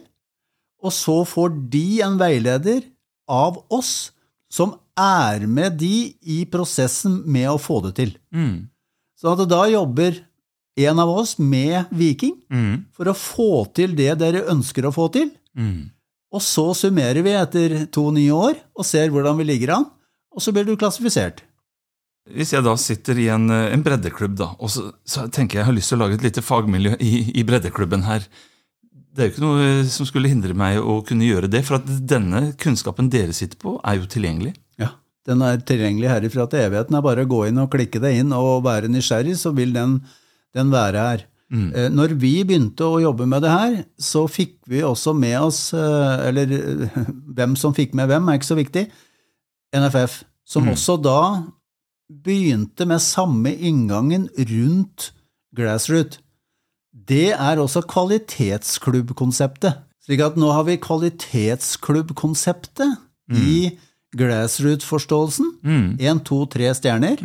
Og 0.82 0.90
så 0.92 1.20
får 1.26 1.52
de 1.70 2.02
en 2.02 2.18
veileder 2.18 2.82
av 3.30 3.60
oss 3.70 4.12
som 4.50 4.74
er 4.98 5.46
med 5.46 5.78
de 5.78 6.16
i 6.26 6.46
prosessen 6.50 7.20
med 7.30 7.46
å 7.52 7.60
få 7.62 7.78
det 7.86 7.94
til. 8.00 8.16
Mm, 8.34 8.70
Så 9.22 9.36
da 9.46 9.68
jobber 9.70 10.18
en 10.86 11.00
av 11.02 11.10
oss 11.10 11.38
med 11.42 11.90
Viking 11.90 12.36
mm, 12.54 12.74
for 12.94 13.10
å 13.10 13.18
få 13.18 13.52
til 13.78 13.96
det 13.98 14.14
dere 14.22 14.46
ønsker 14.52 14.86
å 14.86 14.94
få 14.96 15.10
til. 15.16 15.32
mm. 15.58 15.94
Og 16.36 16.42
så 16.44 16.66
summerer 16.76 17.24
vi 17.24 17.32
etter 17.40 17.86
to 17.88 18.10
nye 18.12 18.34
år 18.36 18.58
og 18.76 18.86
ser 18.86 19.14
hvordan 19.14 19.38
vi 19.40 19.46
ligger 19.48 19.78
an, 19.78 19.86
og 20.36 20.44
så 20.44 20.52
blir 20.52 20.66
du 20.68 20.74
klassifisert. 20.76 21.40
Hvis 22.28 22.52
jeg 22.52 22.66
da 22.66 22.74
sitter 22.76 23.20
i 23.24 23.30
en, 23.32 23.48
eh, 23.50 23.72
en 23.72 23.84
breddeklubb, 23.86 24.36
da, 24.36 24.50
og 24.60 24.70
så, 24.74 24.90
så 25.08 25.30
tenker 25.32 25.58
jeg 25.58 25.62
jeg 25.62 25.70
har 25.70 25.78
lyst 25.78 25.94
til 25.94 25.98
å 25.98 26.02
lage 26.04 26.18
et 26.20 26.26
lite 26.28 26.44
fagmiljø 26.44 26.98
i, 27.00 27.14
i 27.40 27.46
breddeklubben 27.48 28.04
her. 28.04 28.28
Det 29.16 29.24
er 29.24 29.30
jo 29.30 29.34
ikke 29.34 29.46
noe 29.46 29.64
eh, 29.64 29.88
som 29.90 30.06
skulle 30.10 30.30
hindre 30.30 30.54
meg 30.58 30.82
å 30.84 31.00
kunne 31.08 31.26
gjøre 31.26 31.50
det, 31.50 31.64
for 31.66 31.80
at 31.80 31.88
denne 31.88 32.50
kunnskapen 32.60 33.08
dere 33.14 33.34
sitter 33.34 33.58
på, 33.62 33.78
er 33.88 34.02
jo 34.02 34.12
tilgjengelig. 34.12 34.54
Ja, 34.84 34.92
Den 35.26 35.42
er 35.48 35.64
tilgjengelig 35.64 36.12
herifra 36.12 36.50
til 36.52 36.68
evigheten. 36.68 36.94
Det 36.94 37.00
er 37.00 37.08
bare 37.08 37.24
å 37.26 37.32
gå 37.32 37.46
inn 37.48 37.64
og 37.64 37.72
klikke 37.74 38.04
deg 38.04 38.20
inn 38.26 38.36
og 38.36 38.66
være 38.68 38.92
nysgjerrig, 38.92 39.40
så 39.40 39.56
vil 39.56 39.72
den, 39.80 40.02
den 40.56 40.72
være 40.72 41.02
her. 41.02 41.26
Mm. 41.48 41.70
Når 41.96 42.14
vi 42.20 42.44
begynte 42.44 42.84
å 42.84 43.00
jobbe 43.00 43.24
med 43.30 43.46
det 43.46 43.52
her, 43.54 43.76
så 43.96 44.26
fikk 44.28 44.58
vi 44.68 44.82
også 44.84 45.14
med 45.16 45.38
oss 45.40 45.72
eh, 45.72 46.28
Eller 46.28 46.52
eh, 46.52 46.98
hvem 47.38 47.56
som 47.56 47.76
fikk 47.76 47.96
med 47.96 48.12
hvem, 48.12 48.28
er 48.28 48.36
ikke 48.36 48.52
så 48.52 48.60
viktig. 48.60 48.84
NFF, 49.76 50.24
som 50.48 50.68
også 50.72 50.98
da 51.00 51.44
begynte 52.08 52.86
med 52.88 53.00
samme 53.04 53.52
inngangen 53.56 54.30
rundt 54.36 55.14
grassroot. 55.56 56.20
Det 56.92 57.32
er 57.36 57.60
også 57.62 57.82
kvalitetsklubbkonseptet. 57.88 59.74
Slik 60.08 60.22
at 60.24 60.38
nå 60.40 60.52
har 60.56 60.64
vi 60.68 60.78
kvalitetsklubbkonseptet 60.80 62.96
i 63.36 63.78
grassroot-forståelsen. 64.18 65.46
Én, 66.00 66.20
to, 66.24 66.46
tre 66.48 66.74
stjerner. 66.76 67.18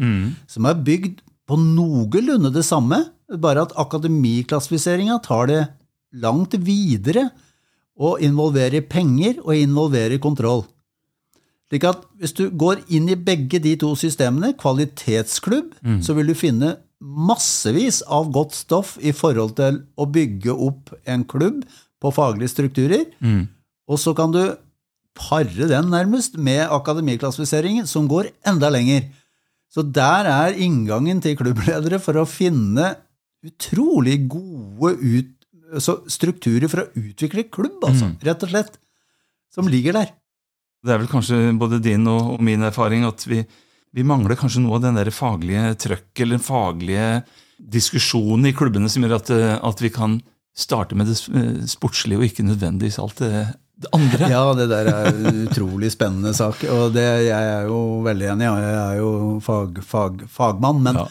Som 0.51 0.65
er 0.67 0.75
bygd 0.83 1.22
på 1.49 1.59
noenlunde 1.59 2.53
det 2.55 2.65
samme, 2.67 3.05
bare 3.41 3.65
at 3.67 3.73
akademiklassifiseringa 3.81 5.19
tar 5.25 5.49
det 5.51 5.63
langt 6.13 6.55
videre 6.61 7.31
og 7.97 8.21
involverer 8.25 8.85
penger 8.85 9.41
og 9.43 9.57
involverer 9.57 10.19
kontroll. 10.21 10.65
Slik 11.73 11.87
at 11.89 12.03
hvis 12.21 12.35
du 12.37 12.51
går 12.51 12.83
inn 12.93 13.09
i 13.09 13.17
begge 13.17 13.59
de 13.65 13.77
to 13.81 13.95
systemene, 13.97 14.53
kvalitetsklubb, 14.61 15.73
så 16.05 16.13
vil 16.15 16.29
du 16.29 16.35
finne 16.37 16.77
massevis 17.01 18.03
av 18.07 18.29
godt 18.31 18.53
stoff 18.55 18.99
i 19.01 19.13
forhold 19.13 19.57
til 19.57 19.81
å 19.97 20.07
bygge 20.07 20.53
opp 20.53 20.93
en 21.09 21.25
klubb 21.25 21.65
på 22.03 22.13
faglige 22.13 22.53
strukturer, 22.53 23.07
og 23.89 23.99
så 23.99 24.13
kan 24.15 24.31
du 24.35 24.57
pare 25.17 25.67
den 25.69 25.91
nærmest 25.91 26.37
med 26.37 26.69
akademiklassifiseringen, 26.69 27.87
som 27.87 28.07
går 28.09 28.31
enda 28.47 28.69
lenger. 28.71 29.09
Så 29.73 29.85
der 29.89 30.29
er 30.29 30.59
inngangen 30.61 31.23
til 31.25 31.39
klubbledere 31.39 32.01
for 32.03 32.21
å 32.21 32.29
finne 32.29 32.91
utrolig 33.43 34.19
gode 34.31 34.93
ut, 35.01 35.31
altså 35.73 36.03
strukturer 36.13 36.69
for 36.71 36.85
å 36.85 36.91
utvikle 37.01 37.49
klubb, 37.49 37.81
altså, 37.89 38.11
rett 38.23 38.45
og 38.45 38.53
slett, 38.53 38.77
som 39.53 39.71
ligger 39.73 39.97
der. 39.97 40.13
Det 40.83 40.93
er 40.93 41.01
vel 41.01 41.11
kanskje 41.11 41.39
både 41.59 41.81
din 41.83 42.05
og, 42.11 42.35
og 42.35 42.45
min 42.45 42.67
erfaring 42.67 43.07
at 43.09 43.25
vi, 43.29 43.41
vi 43.95 44.05
mangler 44.07 44.37
kanskje 44.39 44.63
noe 44.65 44.77
av 44.77 44.85
den 44.85 44.99
der 44.99 45.13
faglige 45.15 45.73
trøkket 45.87 46.25
eller 46.25 46.39
den 46.39 46.45
faglige 46.45 47.09
diskusjonen 47.73 48.51
i 48.51 48.55
klubbene 48.57 48.91
som 48.91 49.05
gjør 49.05 49.19
at, 49.21 49.33
at 49.63 49.83
vi 49.85 49.93
kan 49.95 50.19
starte 50.53 50.99
med 50.99 51.09
det 51.09 51.17
eh, 51.33 51.63
sportslige 51.71 52.21
og 52.21 52.27
ikke 52.27 52.45
nødvendigvis 52.45 52.99
alt 53.01 53.23
det, 53.23 53.47
det 53.85 53.91
andre. 53.97 54.29
Ja, 54.33 54.43
det 54.59 54.69
der 54.71 54.89
er 54.93 55.11
en 55.11 55.43
utrolig 55.47 55.91
spennende 55.95 56.33
sak, 56.37 56.63
og 56.73 56.93
det, 56.95 57.05
jeg 57.27 57.51
er 57.57 57.69
jo 57.69 57.79
veldig 58.07 58.31
enig. 58.35 58.49
Jeg 58.49 58.79
er 58.87 58.97
jo 59.01 59.13
fag, 59.45 59.83
fag, 59.87 60.25
fagmann, 60.31 60.81
men 60.85 60.99
Ja. 61.03 61.07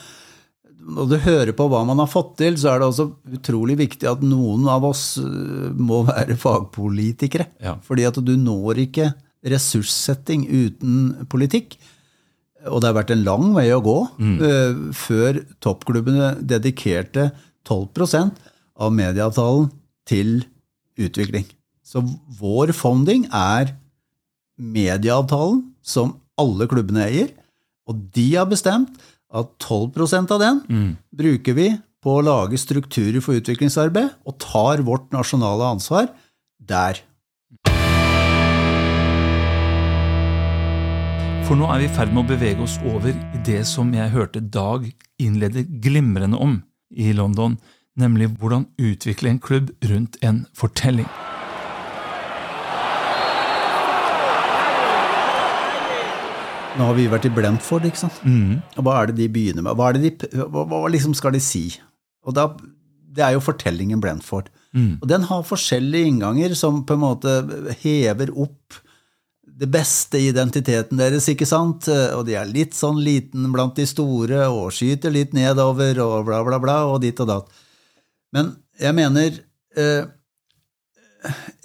når 0.81 1.09
du 1.11 1.17
hører 1.21 1.51
på 1.53 1.67
hva 1.69 1.83
man 1.85 1.99
har 2.01 2.09
fått 2.09 2.35
til, 2.41 2.55
så 2.57 2.71
er 2.73 2.79
det 2.81 2.87
også 2.89 3.09
utrolig 3.37 3.75
viktig 3.77 4.07
at 4.09 4.23
noen 4.25 4.65
av 4.71 4.83
oss 4.89 5.17
øh, 5.21 5.69
må 5.77 6.01
være 6.07 6.37
fagpolitikere. 6.41 7.45
Ja. 7.61 7.75
Fordi 7.85 8.07
at 8.09 8.17
du 8.25 8.33
når 8.37 8.81
ikke 8.87 9.11
ressurssetting 9.45 10.45
uten 10.49 11.25
politikk. 11.31 11.77
Og 12.69 12.81
det 12.81 12.91
har 12.91 12.97
vært 12.99 13.13
en 13.15 13.23
lang 13.25 13.53
vei 13.55 13.67
å 13.73 13.79
gå 13.81 13.95
øh, 14.21 14.81
før 14.93 15.39
toppklubbene 15.65 16.35
dedikerte 16.45 17.31
12% 17.65 18.37
av 18.81 18.93
medieavtalen 18.93 19.71
til 20.09 20.43
utvikling. 21.01 21.45
Så 21.81 22.03
vår 22.39 22.73
founding 22.77 23.25
er 23.33 23.73
medieavtalen 24.61 25.63
som 25.81 26.15
alle 26.39 26.67
klubbene 26.69 27.05
eier, 27.07 27.31
og 27.89 27.97
de 28.15 28.27
har 28.35 28.49
bestemt 28.49 28.99
at 29.31 29.49
12% 29.63 30.33
av 30.35 30.41
den 30.41 30.59
bruker 31.15 31.57
vi 31.57 31.69
på 32.01 32.17
å 32.17 32.25
lage 32.25 32.57
strukturer 32.57 33.21
for 33.21 33.37
utviklingsarbeid, 33.37 34.09
og 34.25 34.37
tar 34.41 34.81
vårt 34.85 35.11
nasjonale 35.13 35.69
ansvar 35.75 36.09
der. 36.57 37.01
For 41.45 41.59
nå 41.59 41.67
er 41.67 41.81
vi 41.81 41.89
i 41.89 41.93
ferd 41.93 42.13
med 42.13 42.23
å 42.23 42.29
bevege 42.31 42.63
oss 42.63 42.77
over 42.87 43.11
i 43.11 43.41
det 43.45 43.65
som 43.67 43.89
jeg 43.93 44.13
hørte 44.13 44.39
Dag 44.39 44.87
innlede 45.21 45.65
glimrende 45.83 46.39
om 46.39 46.61
i 46.95 47.11
London, 47.17 47.57
nemlig 47.99 48.31
hvordan 48.39 48.69
utvikle 48.79 49.33
en 49.33 49.43
klubb 49.43 49.73
rundt 49.91 50.17
en 50.25 50.45
fortelling. 50.57 51.09
Nå 56.79 56.87
har 56.87 56.95
vi 56.95 57.07
vært 57.11 57.25
i 57.27 57.33
Brentford, 57.35 57.85
ikke 57.89 57.99
sant? 57.99 58.21
Og 58.79 58.85
hva 58.85 59.01
er 59.01 59.11
det 59.11 59.17
de 59.19 59.27
begynner 59.31 59.65
med? 59.65 59.75
Hva, 59.75 59.89
er 59.91 59.97
det 59.97 60.03
de, 60.21 60.29
hva, 60.39 60.63
hva 60.69 60.87
liksom 60.93 61.13
skal 61.17 61.33
de 61.35 61.41
si? 61.43 61.65
Og 62.23 62.35
da, 62.37 62.45
det 63.11 63.25
er 63.25 63.35
jo 63.35 63.43
fortellingen 63.43 63.99
Brentford. 64.03 64.47
Og 65.01 65.07
den 65.11 65.25
har 65.27 65.43
forskjellige 65.43 66.07
innganger 66.13 66.55
som 66.55 66.85
på 66.87 66.95
en 66.95 67.03
måte 67.03 67.33
hever 67.81 68.31
opp 68.39 68.77
det 69.61 69.67
beste 69.69 70.17
i 70.17 70.29
identiteten 70.31 70.97
deres, 70.97 71.27
ikke 71.29 71.45
sant? 71.45 71.89
Og 72.15 72.23
de 72.25 72.37
er 72.39 72.47
litt 72.49 72.73
sånn 72.73 73.01
liten 73.03 73.51
blant 73.53 73.75
de 73.77 73.85
store 73.85 74.47
og 74.47 74.71
skyter 74.73 75.11
litt 75.13 75.35
nedover 75.37 75.99
og 76.01 76.23
bla, 76.29 76.39
bla, 76.47 76.57
bla, 76.63 76.77
og 76.87 77.01
dit 77.03 77.19
og 77.19 77.27
datt. 77.29 77.51
Men 78.31 78.55
jeg 78.79 78.95
mener 78.95 79.35
eh, 79.75 80.07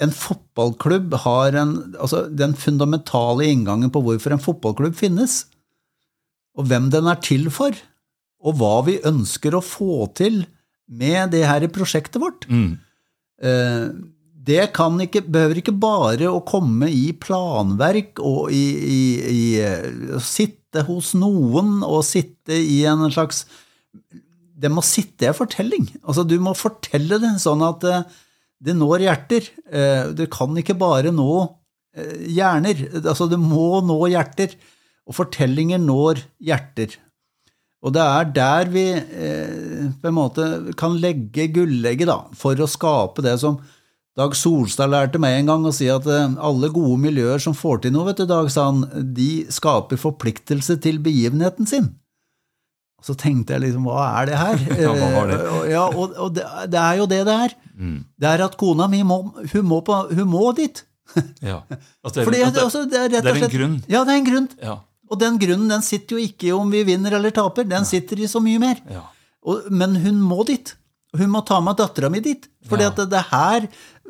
en 0.03 0.13
fotballklubb 0.13 1.15
har 1.25 1.57
en, 1.57 1.77
altså 1.97 2.27
den 2.29 2.55
fundamentale 2.59 3.47
inngangen 3.49 3.93
på 3.93 4.03
hvorfor 4.05 4.35
en 4.35 4.43
fotballklubb 4.43 4.97
finnes, 4.99 5.45
og 6.57 6.69
hvem 6.71 6.91
den 6.93 7.09
er 7.11 7.21
til 7.25 7.49
for, 7.53 7.77
og 8.47 8.59
hva 8.61 8.75
vi 8.87 8.99
ønsker 9.09 9.57
å 9.57 9.65
få 9.65 10.07
til 10.17 10.45
med 10.87 11.33
det 11.35 11.45
her 11.49 11.65
i 11.67 11.73
prosjektet 11.73 12.21
vårt. 12.23 12.47
Mm. 12.49 12.77
Det 14.47 14.69
kan 14.77 15.01
ikke, 15.03 15.25
behøver 15.27 15.61
ikke 15.61 15.75
bare 15.75 16.29
å 16.31 16.45
komme 16.47 16.89
i 16.93 17.11
planverk 17.19 18.21
og 18.23 18.53
i, 18.55 18.67
i, 18.79 19.01
i 19.33 19.47
eh, 19.59 20.21
sitte 20.23 20.85
hos 20.87 21.15
noen 21.19 21.81
og 21.83 22.05
sitte 22.07 22.55
i 22.55 22.85
en 22.87 23.09
slags 23.11 23.47
Det 24.57 24.71
må 24.71 24.85
sitte 24.87 25.27
i 25.27 25.29
en 25.29 25.37
fortelling. 25.37 25.89
Altså, 26.05 26.23
du 26.25 26.37
må 26.41 26.55
fortelle 26.57 27.19
det 27.21 27.35
sånn 27.43 27.65
at 27.67 27.85
eh, 27.91 28.07
det 28.63 28.77
når 28.77 29.05
hjerter. 29.07 29.49
Eh, 29.71 30.13
Det 30.17 30.31
kan 30.33 30.57
ikke 30.57 30.77
bare 30.79 31.13
nå 31.15 31.31
eh, 31.97 32.27
hjerner. 32.33 32.87
Altså, 33.03 33.29
det 33.29 33.39
må 33.41 33.81
nå 33.85 33.99
hjerter. 34.13 34.57
Og 35.07 35.15
fortellinger 35.15 35.79
når 35.83 36.25
hjerter. 36.43 36.97
Og 37.87 37.93
det 37.95 38.03
er 38.03 38.31
der 38.35 38.71
vi 38.73 38.87
eh, 38.97 39.91
på 40.01 40.11
en 40.11 40.17
måte 40.17 40.47
kan 40.79 40.97
legge 40.99 41.47
gullegget 41.55 42.09
da, 42.11 42.23
for 42.35 42.59
å 42.59 42.71
skape 42.71 43.23
det 43.23 43.37
som 43.43 43.61
Dag 44.17 44.33
Solstad 44.33 44.89
lærte 44.89 45.21
meg 45.21 45.35
en 45.37 45.51
gang 45.51 45.67
å 45.69 45.75
si 45.77 45.91
at 45.93 46.07
alle 46.09 46.71
gode 46.73 46.97
miljøer 47.03 47.37
som 47.43 47.53
får 47.53 47.83
til 47.85 47.93
noe, 47.93 48.07
vet 48.09 48.23
du, 48.23 48.25
Dag, 48.25 48.49
sa 48.49 48.71
han, 48.71 48.87
de 49.13 49.45
skaper 49.53 50.01
forpliktelse 50.01 50.79
til 50.81 51.03
begivenheten 51.05 51.69
sin. 51.69 51.91
Og 52.97 53.05
så 53.11 53.15
tenkte 53.21 53.55
jeg 53.57 53.63
liksom, 53.67 53.85
hva 53.91 54.07
er 54.23 54.31
det 54.31 54.39
her? 54.41 54.63
Ja, 54.87 54.93
hva 54.97 55.09
var 55.15 55.31
det? 55.33 55.39
Eh, 55.45 55.71
Ja, 55.75 55.85
og, 55.89 56.15
og 56.17 56.35
det, 56.37 56.47
det 56.73 56.81
er 56.81 57.01
jo 57.03 57.07
det 57.11 57.23
det 57.29 57.37
er. 57.47 57.55
Det 57.77 58.29
er 58.33 58.45
at 58.47 58.57
kona 58.57 58.87
mi 58.89 59.03
må, 59.05 59.19
hun 59.53 59.67
må, 59.69 59.83
på, 59.85 59.99
hun 60.17 60.29
må 60.33 60.47
dit. 60.57 60.83
Ja. 61.45 61.61
Det, 62.07 62.25
er- 62.25 62.63
altså, 62.63 62.85
det 62.89 62.99
er 62.99 63.11
rett 63.13 63.25
det 63.27 63.33
er 63.37 63.45
en 63.45 63.53
grunn. 63.53 63.77
Ja, 63.91 64.01
det 64.05 64.15
er 64.15 64.19
en 64.23 64.27
grunn. 64.31 64.49
Ja. 64.63 64.79
Og 65.11 65.21
den 65.21 65.37
grunnen 65.39 65.69
den 65.71 65.85
sitter 65.87 66.17
jo 66.17 66.25
ikke 66.25 66.49
i 66.49 66.55
om 66.57 66.71
vi 66.73 66.81
vinner 66.89 67.15
eller 67.19 67.31
taper, 67.35 67.65
den 67.69 67.85
sitter 67.87 68.19
i 68.19 68.27
så 68.31 68.41
mye 68.43 68.59
mer. 68.59 68.81
Ja. 68.91 69.05
Og, 69.47 69.69
men 69.71 69.95
hun 70.03 70.19
må 70.27 70.43
dit. 70.49 70.73
Hun 71.17 71.31
må 71.33 71.41
ta 71.47 71.61
med 71.63 71.77
dattera 71.79 72.11
mi 72.13 72.19
dit. 72.25 72.49
For 72.67 72.81
Ja. 72.83 72.89
det, 72.91 73.07
det 73.13 73.21
er 73.21 73.29
her 73.31 73.69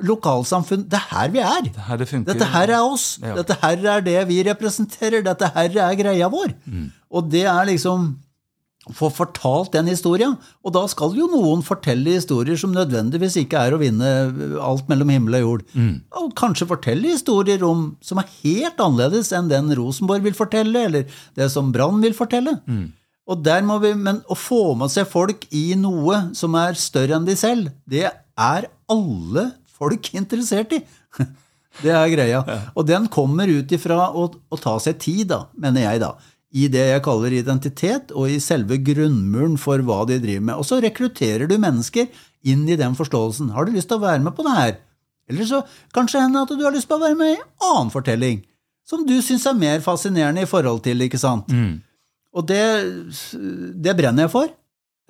lokalsamfunn 0.08 0.86
Det 0.88 0.96
er 0.98 1.06
her 1.10 1.28
vi 1.34 1.42
er. 1.44 1.66
Det 1.68 1.84
her 1.88 2.00
det. 2.00 2.08
Dette 2.30 2.48
her 2.54 2.72
er 2.78 2.82
oss. 2.86 3.04
Ja. 3.22 3.34
Dette 3.38 3.56
her 3.60 3.84
er 3.96 4.04
det 4.06 4.16
vi 4.30 4.38
representerer. 4.48 5.22
Dette 5.26 5.50
her 5.54 5.76
er 5.90 5.98
greia 6.00 6.28
vår. 6.32 6.54
Mm. 6.64 6.88
Og 7.12 7.28
det 7.32 7.44
er 7.48 7.68
liksom 7.70 8.14
få 8.94 9.08
fortalt 9.10 9.72
den 9.74 9.88
historien. 9.90 10.36
Og 10.62 10.74
da 10.76 10.84
skal 10.90 11.16
jo 11.18 11.26
noen 11.30 11.64
fortelle 11.66 12.16
historier 12.18 12.58
som 12.60 12.74
nødvendigvis 12.74 13.38
ikke 13.40 13.62
er 13.66 13.74
å 13.74 13.80
vinne 13.80 14.10
alt 14.62 14.86
mellom 14.90 15.10
himmel 15.10 15.38
og 15.40 15.44
jord. 15.44 15.64
Mm. 15.74 15.94
Og 16.20 16.34
kanskje 16.38 16.68
fortelle 16.70 17.14
historier 17.14 17.64
om, 17.66 17.88
som 18.04 18.20
er 18.22 18.30
helt 18.44 18.82
annerledes 18.82 19.32
enn 19.34 19.50
den 19.50 19.72
Rosenborg 19.78 20.26
vil 20.26 20.36
fortelle, 20.38 20.86
eller 20.86 21.18
det 21.38 21.50
som 21.52 21.72
Brann 21.74 21.98
vil 22.04 22.14
fortelle. 22.16 22.60
Mm. 22.70 22.92
Og 23.26 23.42
der 23.42 23.64
må 23.66 23.80
vi, 23.82 23.90
Men 23.98 24.22
å 24.30 24.38
få 24.38 24.76
med 24.78 24.92
seg 24.92 25.08
folk 25.10 25.48
i 25.50 25.72
noe 25.78 26.28
som 26.38 26.54
er 26.54 26.78
større 26.78 27.18
enn 27.18 27.26
de 27.26 27.34
selv, 27.38 27.72
det 27.90 28.06
er 28.06 28.68
alle 28.86 29.50
folk 29.76 30.12
interessert 30.14 30.78
i. 30.78 30.84
Det 31.76 31.92
er 31.92 32.06
greia. 32.08 32.38
Og 32.72 32.86
den 32.88 33.04
kommer 33.12 33.50
ut 33.52 33.72
ifra 33.76 34.06
å, 34.08 34.22
å 34.32 34.56
ta 34.56 34.78
seg 34.80 34.96
tid, 34.96 35.26
da, 35.28 35.42
mener 35.60 35.84
jeg, 35.84 36.00
da. 36.00 36.14
I 36.54 36.68
det 36.72 36.84
jeg 36.92 37.02
kaller 37.02 37.34
identitet, 37.34 38.12
og 38.14 38.30
i 38.30 38.38
selve 38.40 38.78
grunnmuren 38.86 39.56
for 39.58 39.82
hva 39.82 40.04
de 40.08 40.20
driver 40.22 40.44
med. 40.46 40.54
Og 40.60 40.64
så 40.68 40.78
rekrutterer 40.80 41.48
du 41.50 41.56
mennesker 41.58 42.06
inn 42.46 42.62
i 42.70 42.76
den 42.78 42.94
forståelsen. 42.94 43.50
Har 43.52 43.66
du 43.66 43.72
lyst 43.74 43.88
til 43.90 43.98
å 43.98 44.04
være 44.06 44.22
med 44.22 44.34
på 44.36 44.44
det 44.46 44.54
her? 44.56 44.76
Eller 45.28 45.48
så 45.48 45.58
kanskje 45.92 46.20
hende 46.22 46.44
at 46.46 46.52
du 46.54 46.62
har 46.62 46.72
lyst 46.72 46.86
til 46.86 46.96
å 47.00 47.02
være 47.02 47.18
med 47.18 47.32
i 47.32 47.38
en 47.40 47.72
annen 47.72 47.90
fortelling, 47.90 48.44
som 48.86 49.02
du 49.08 49.16
syns 49.26 49.46
er 49.50 49.58
mer 49.58 49.82
fascinerende 49.82 50.44
i 50.46 50.48
forhold 50.48 50.84
til, 50.86 51.02
ikke 51.02 51.18
sant? 51.18 51.50
Og 52.36 52.46
det, 52.46 52.62
det 53.82 53.96
brenner 53.98 54.26
jeg 54.26 54.32
for. 54.36 54.50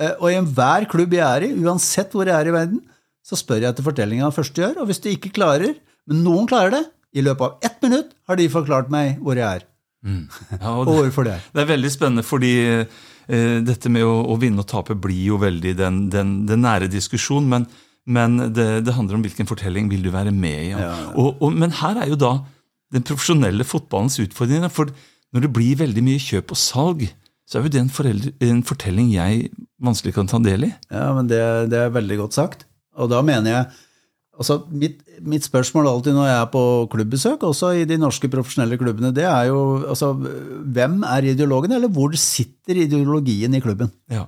Eh, 0.00 0.14
Og 0.20 0.30
i 0.32 0.38
enhver 0.40 0.86
klubb 0.88 1.12
jeg 1.16 1.24
er 1.26 1.46
i, 1.48 1.52
uansett 1.60 2.12
hvor 2.16 2.24
jeg 2.28 2.36
er 2.36 2.48
i 2.48 2.54
verden, 2.56 2.80
så 3.26 3.36
spør 3.36 3.60
jeg 3.64 3.74
etter 3.74 3.84
fortellinga 3.86 4.32
først 4.32 4.56
gjør, 4.56 4.80
og 4.80 4.88
hvis 4.88 5.00
du 5.02 5.08
ikke 5.12 5.32
klarer, 5.36 5.74
men 6.06 6.20
noen 6.24 6.46
klarer 6.48 6.70
det, 6.78 6.84
i 7.16 7.22
løpet 7.24 7.42
av 7.46 7.64
ett 7.64 7.78
minutt 7.82 8.10
har 8.28 8.36
de 8.38 8.48
forklart 8.52 8.90
meg 8.92 9.18
hvor 9.24 9.36
jeg 9.38 9.46
er, 9.60 9.64
Ja, 10.06 10.72
og 10.72 10.84
og 10.84 10.88
det, 10.88 10.96
overfor 11.00 11.26
det 11.28 11.36
det 11.52 11.62
er 11.62 11.70
veldig 11.72 11.90
spennende, 11.92 12.24
fordi 12.26 12.52
eh, 12.66 13.58
dette 13.66 13.90
med 13.92 14.06
å, 14.06 14.14
å 14.32 14.38
vinne 14.40 14.62
og 14.62 14.68
tape 14.70 14.94
blir 14.94 15.32
jo 15.32 15.40
veldig 15.42 15.74
den, 15.78 16.04
den, 16.12 16.36
den 16.48 16.62
nære 16.64 16.90
diskusjonen. 16.92 17.48
men, 17.50 17.66
men 18.06 18.38
det, 18.54 18.84
det 18.86 18.94
handler 18.94 19.18
om 19.18 19.24
hvilken 19.26 19.48
fortelling 19.50 19.90
vil 19.90 20.04
du 20.06 20.12
være 20.14 20.30
med 20.30 20.60
i. 20.68 20.70
Ja. 20.76 20.94
Og, 21.14 21.40
og, 21.42 21.52
men 21.52 21.74
her 21.82 21.98
er 22.02 22.12
jo 22.12 22.20
da 22.20 22.36
den 22.94 23.02
profesjonelle 23.06 23.66
fotballens 23.66 24.20
utfordring. 24.22 24.66
For 24.70 24.92
når 25.34 25.46
det 25.46 25.52
blir 25.54 25.80
veldig 25.82 26.04
mye 26.06 26.22
kjøp 26.22 26.54
og 26.54 26.60
salg, 26.60 27.02
så 27.46 27.58
er 27.58 27.66
jo 27.66 27.72
det 27.74 27.82
en, 27.82 27.90
foreldre, 27.92 28.32
en 28.42 28.62
fortelling 28.66 29.10
jeg 29.12 29.50
vanskelig 29.82 30.14
kan 30.16 30.30
ta 30.30 30.38
del 30.42 30.68
i. 30.68 30.72
Ja, 30.90 31.10
men 31.14 31.28
det, 31.30 31.42
det 31.70 31.82
er 31.82 31.94
veldig 31.94 32.20
godt 32.24 32.38
sagt. 32.38 32.64
Og 32.96 33.10
da 33.12 33.20
mener 33.26 33.52
jeg 33.52 33.66
altså 34.36 34.58
mitt, 34.68 35.00
mitt 35.24 35.46
spørsmål 35.46 35.88
alltid 35.90 36.16
når 36.16 36.28
jeg 36.28 36.40
er 36.40 36.50
på 36.52 36.64
klubbbesøk, 36.92 37.46
også 37.48 37.72
i 37.80 37.86
de 37.88 37.98
norske 38.00 38.28
profesjonelle 38.32 38.78
klubbene, 38.80 39.12
det 39.16 39.24
er 39.28 39.48
jo 39.50 39.60
altså, 39.88 40.12
hvem 40.76 41.00
er 41.08 41.30
ideologen, 41.32 41.72
eller 41.76 41.92
hvor 41.92 42.14
sitter 42.20 42.82
ideologien 42.84 43.56
i 43.56 43.62
klubben? 43.64 43.92
Ja. 44.12 44.26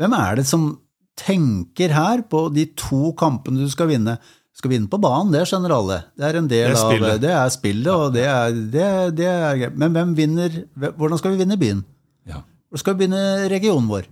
Hvem 0.00 0.14
er 0.16 0.40
det 0.40 0.46
som 0.48 0.70
tenker 1.18 1.92
her 1.92 2.22
på 2.30 2.46
de 2.54 2.68
to 2.78 3.12
kampene 3.18 3.66
du 3.66 3.72
skal 3.72 3.90
vinne? 3.90 4.16
Du 4.52 4.60
skal 4.60 4.74
vinne 4.74 4.90
på 4.92 5.00
banen, 5.00 5.32
det 5.32 5.46
skjønner 5.48 5.72
alle. 5.72 5.98
Det 6.16 6.28
er 6.28 6.38
en 6.38 6.48
del 6.48 6.74
Det 6.74 6.80
er 6.80 7.04
av 7.08 7.20
det 7.20 7.30
er 7.32 7.52
spillet, 7.54 7.92
og 7.92 8.12
det 8.14 8.26
er, 8.28 8.56
det, 8.74 8.88
det 9.16 9.28
er. 9.28 9.62
Men 9.72 9.94
hvem 9.96 10.16
vinner 10.16 10.58
Hvordan 10.76 11.20
skal 11.20 11.32
vi 11.32 11.40
vinne 11.40 11.56
byen? 11.60 11.80
Ja. 12.28 12.42
Hvordan 12.68 12.82
skal 12.84 12.96
vi 12.98 13.06
vinne 13.06 13.22
regionen 13.52 13.88
vår? 13.88 14.11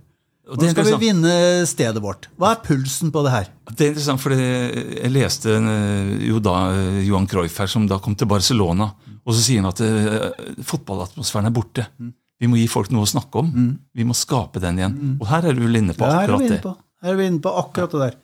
Og 0.51 0.59
det 0.59 0.67
er 0.67 0.73
skal 0.75 0.89
vi 0.89 1.07
vinne 1.07 1.33
stedet 1.69 2.01
vårt? 2.03 2.27
Hva 2.39 2.51
er 2.55 2.61
pulsen 2.65 3.11
på 3.13 3.21
det 3.23 3.31
her? 3.31 3.45
Det 3.71 3.85
er 3.85 3.93
interessant, 3.93 4.19
for 4.19 4.35
jeg 4.35 5.11
leste 5.13 5.53
eh, 5.55 6.09
jo 6.27 6.41
da 6.43 6.55
eh, 6.75 6.97
Johan 7.07 7.27
Cruyff 7.31 7.61
her, 7.63 7.69
som 7.71 7.85
da 7.87 8.01
kom 8.03 8.17
til 8.19 8.27
Barcelona. 8.27 8.89
Og 9.21 9.37
så 9.37 9.45
sier 9.45 9.63
han 9.63 9.69
at 9.71 9.79
eh, 9.85 10.65
fotballatmosfæren 10.67 11.47
er 11.47 11.55
borte. 11.55 11.85
Vi 12.41 12.49
må 12.51 12.57
gi 12.59 12.67
folk 12.71 12.91
noe 12.91 13.05
å 13.05 13.11
snakke 13.11 13.43
om. 13.45 13.51
Vi 13.95 14.07
må 14.07 14.17
skape 14.17 14.59
den 14.63 14.81
igjen. 14.81 14.97
Og 15.21 15.27
her 15.29 15.47
er 15.47 15.55
du 15.55 15.63
vel 15.63 15.79
inne 15.83 15.95
på 15.95 16.03
Ja, 16.03 16.19
her 16.19 16.25
er 16.25 16.35
akkurat 16.35 16.41
vi 16.41 16.49
det. 16.49 16.57
inne 16.57 16.65
på, 16.65 16.75
her 17.05 17.13
er 17.13 17.19
vi 17.21 17.27
inne 17.31 17.43
på 17.45 17.53
akkurat 17.63 17.95
det 17.95 18.01
der. 18.07 18.19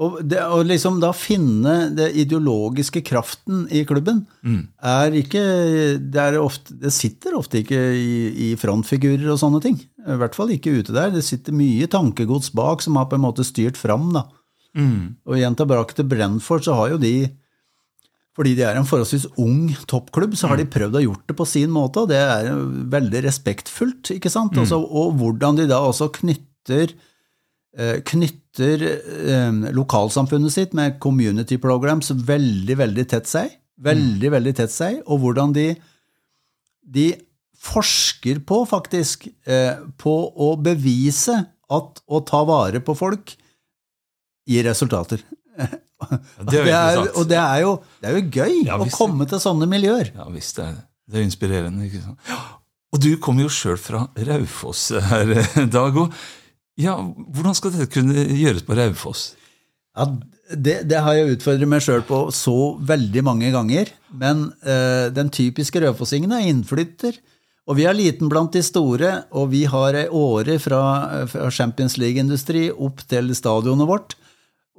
Og, 0.00 0.20
det, 0.24 0.38
og 0.40 0.64
liksom 0.64 0.96
da 1.02 1.10
finne 1.12 1.90
det 1.92 2.06
ideologiske 2.22 3.02
kraften 3.04 3.66
i 3.68 3.82
klubben 3.84 4.22
er 4.80 5.16
ikke 5.18 5.42
det, 6.00 6.22
er 6.22 6.38
ofte, 6.40 6.72
det 6.80 6.92
sitter 6.96 7.36
ofte 7.36 7.60
ikke 7.60 7.76
i, 7.76 8.14
i 8.46 8.56
frontfigurer 8.56 9.28
og 9.28 9.36
sånne 9.42 9.60
ting. 9.60 9.76
I 10.00 10.16
hvert 10.22 10.38
fall 10.38 10.54
ikke 10.54 10.72
ute 10.78 10.96
der. 10.96 11.12
Det 11.12 11.20
sitter 11.26 11.52
mye 11.52 11.90
tankegods 11.92 12.48
bak 12.56 12.80
som 12.80 12.96
har 12.96 13.10
på 13.10 13.18
en 13.18 13.26
måte 13.26 13.44
styrt 13.44 13.76
fram. 13.76 14.08
da. 14.16 14.24
Mm. 14.72 15.20
Og 15.28 15.36
igjen 15.36 15.58
tilbake 15.58 15.98
til 15.98 16.08
Brentford, 16.08 16.64
så 16.64 16.78
har 16.80 16.94
jo 16.94 17.02
de 17.02 17.14
fordi 18.40 18.54
de 18.56 18.62
er 18.64 18.78
en 18.78 18.86
forholdsvis 18.88 19.26
ung 19.42 19.72
toppklubb, 19.90 20.36
så 20.38 20.48
har 20.48 20.56
de 20.56 20.68
prøvd 20.70 20.96
å 20.96 21.02
gjort 21.02 21.24
det 21.28 21.34
på 21.36 21.44
sin 21.50 21.72
måte, 21.74 22.04
og 22.04 22.12
det 22.12 22.20
er 22.22 22.46
veldig 22.94 23.24
respektfullt. 23.26 24.14
ikke 24.14 24.30
sant? 24.32 24.56
Altså, 24.56 24.78
og 24.80 25.18
hvordan 25.20 25.58
de 25.58 25.66
da 25.68 25.82
også 25.84 26.08
knytter, 26.14 26.94
knytter 27.78 28.82
eh, 28.82 29.72
lokalsamfunnet 29.76 30.52
sitt 30.52 30.72
med 30.74 30.98
community 31.02 31.58
programs 31.62 32.10
veldig, 32.10 32.76
veldig 32.80 33.06
tett 33.08 33.30
seg. 33.30 33.52
Veldig, 33.80 34.30
veldig 34.34 34.52
tett 34.58 34.72
seg, 34.74 34.98
og 35.08 35.22
hvordan 35.22 35.54
de, 35.56 35.70
de 36.84 37.06
forsker 37.60 38.42
på, 38.44 38.62
faktisk, 38.68 39.28
eh, 39.48 39.78
på 40.00 40.14
å 40.36 40.50
bevise 40.60 41.36
at 41.70 42.02
å 42.10 42.20
ta 42.26 42.42
vare 42.48 42.82
på 42.84 42.96
folk 42.98 43.34
gir 44.50 44.66
resultater. 44.66 45.22
det 45.56 46.60
er 46.60 46.70
er, 46.74 47.00
og 47.14 47.28
det 47.30 47.38
er 47.40 47.62
jo, 47.64 47.74
det 48.02 48.10
er 48.10 48.18
jo 48.18 48.24
gøy 48.40 48.62
Ja, 48.66 48.80
å 48.80 48.88
komme 48.92 49.28
til 49.30 49.40
sånne 49.42 49.68
miljøer. 49.70 50.12
Ja 50.16 50.28
visst, 50.32 50.58
det 50.58 50.66
er 50.66 50.78
det. 50.78 50.86
Det 51.10 51.18
er 51.18 51.26
inspirerende. 51.26 51.86
ikke 51.88 52.04
sant? 52.04 52.34
Og 52.90 53.00
du 53.02 53.10
kommer 53.22 53.46
jo 53.46 53.50
sjøl 53.54 53.78
fra 53.78 54.04
Raufoss 54.28 54.90
her, 55.10 55.32
Dag. 55.74 55.96
Og 55.98 56.14
ja, 56.78 56.96
hvordan 57.00 57.56
skal 57.56 57.74
dette 57.74 57.90
kunne 57.92 58.26
gjøres 58.38 58.66
på 58.66 58.76
Raufoss? 58.78 59.32
Ja, 59.98 60.06
det, 60.50 60.76
det 60.90 61.00
har 61.02 61.16
jeg 61.16 61.36
utfordret 61.36 61.70
meg 61.70 61.82
sjøl 61.84 62.04
på 62.06 62.22
så 62.34 62.76
veldig 62.86 63.24
mange 63.26 63.50
ganger. 63.54 63.90
Men 64.10 64.48
eh, 64.62 65.10
den 65.14 65.32
typiske 65.34 65.82
raufossingen 65.82 66.32
er 66.36 66.46
innflytter. 66.50 67.18
Og 67.70 67.76
vi 67.78 67.86
er 67.86 67.94
liten 67.94 68.30
blant 68.30 68.54
de 68.56 68.62
store, 68.66 69.12
og 69.36 69.52
vi 69.52 69.62
har 69.70 69.94
ei 69.98 70.06
åre 70.08 70.56
fra, 70.62 70.80
fra 71.30 71.50
Champions 71.54 71.98
League-industri 72.00 72.68
opp 72.72 73.04
til 73.10 73.30
stadionet 73.36 73.86
vårt. 73.90 74.16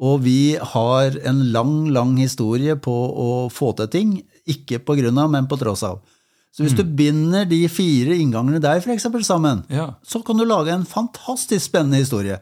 Og 0.02 0.24
vi 0.26 0.58
har 0.58 1.16
en 1.30 1.44
lang, 1.54 1.76
lang 1.94 2.16
historie 2.20 2.76
på 2.76 2.92
å 2.92 3.30
få 3.54 3.72
til 3.78 3.92
ting. 3.94 4.16
Ikke 4.50 4.82
på 4.84 4.98
grunn 4.98 5.20
av, 5.22 5.30
men 5.32 5.48
på 5.48 5.60
tross 5.62 5.86
av. 5.88 6.02
Så 6.52 6.66
hvis 6.66 6.76
du 6.76 6.84
binder 6.84 7.46
de 7.48 7.62
fire 7.72 8.18
inngangene 8.20 8.60
der 8.60 8.82
for 8.84 8.92
eksempel 8.92 9.24
sammen, 9.24 9.64
Ja, 9.72 9.94
så 10.04 10.20
kan 10.26 10.38
du 10.38 10.44
lage 10.46 10.74
en 10.76 10.84
fantastisk 10.86 11.70
spennende 11.70 12.02
historie. 12.02 12.42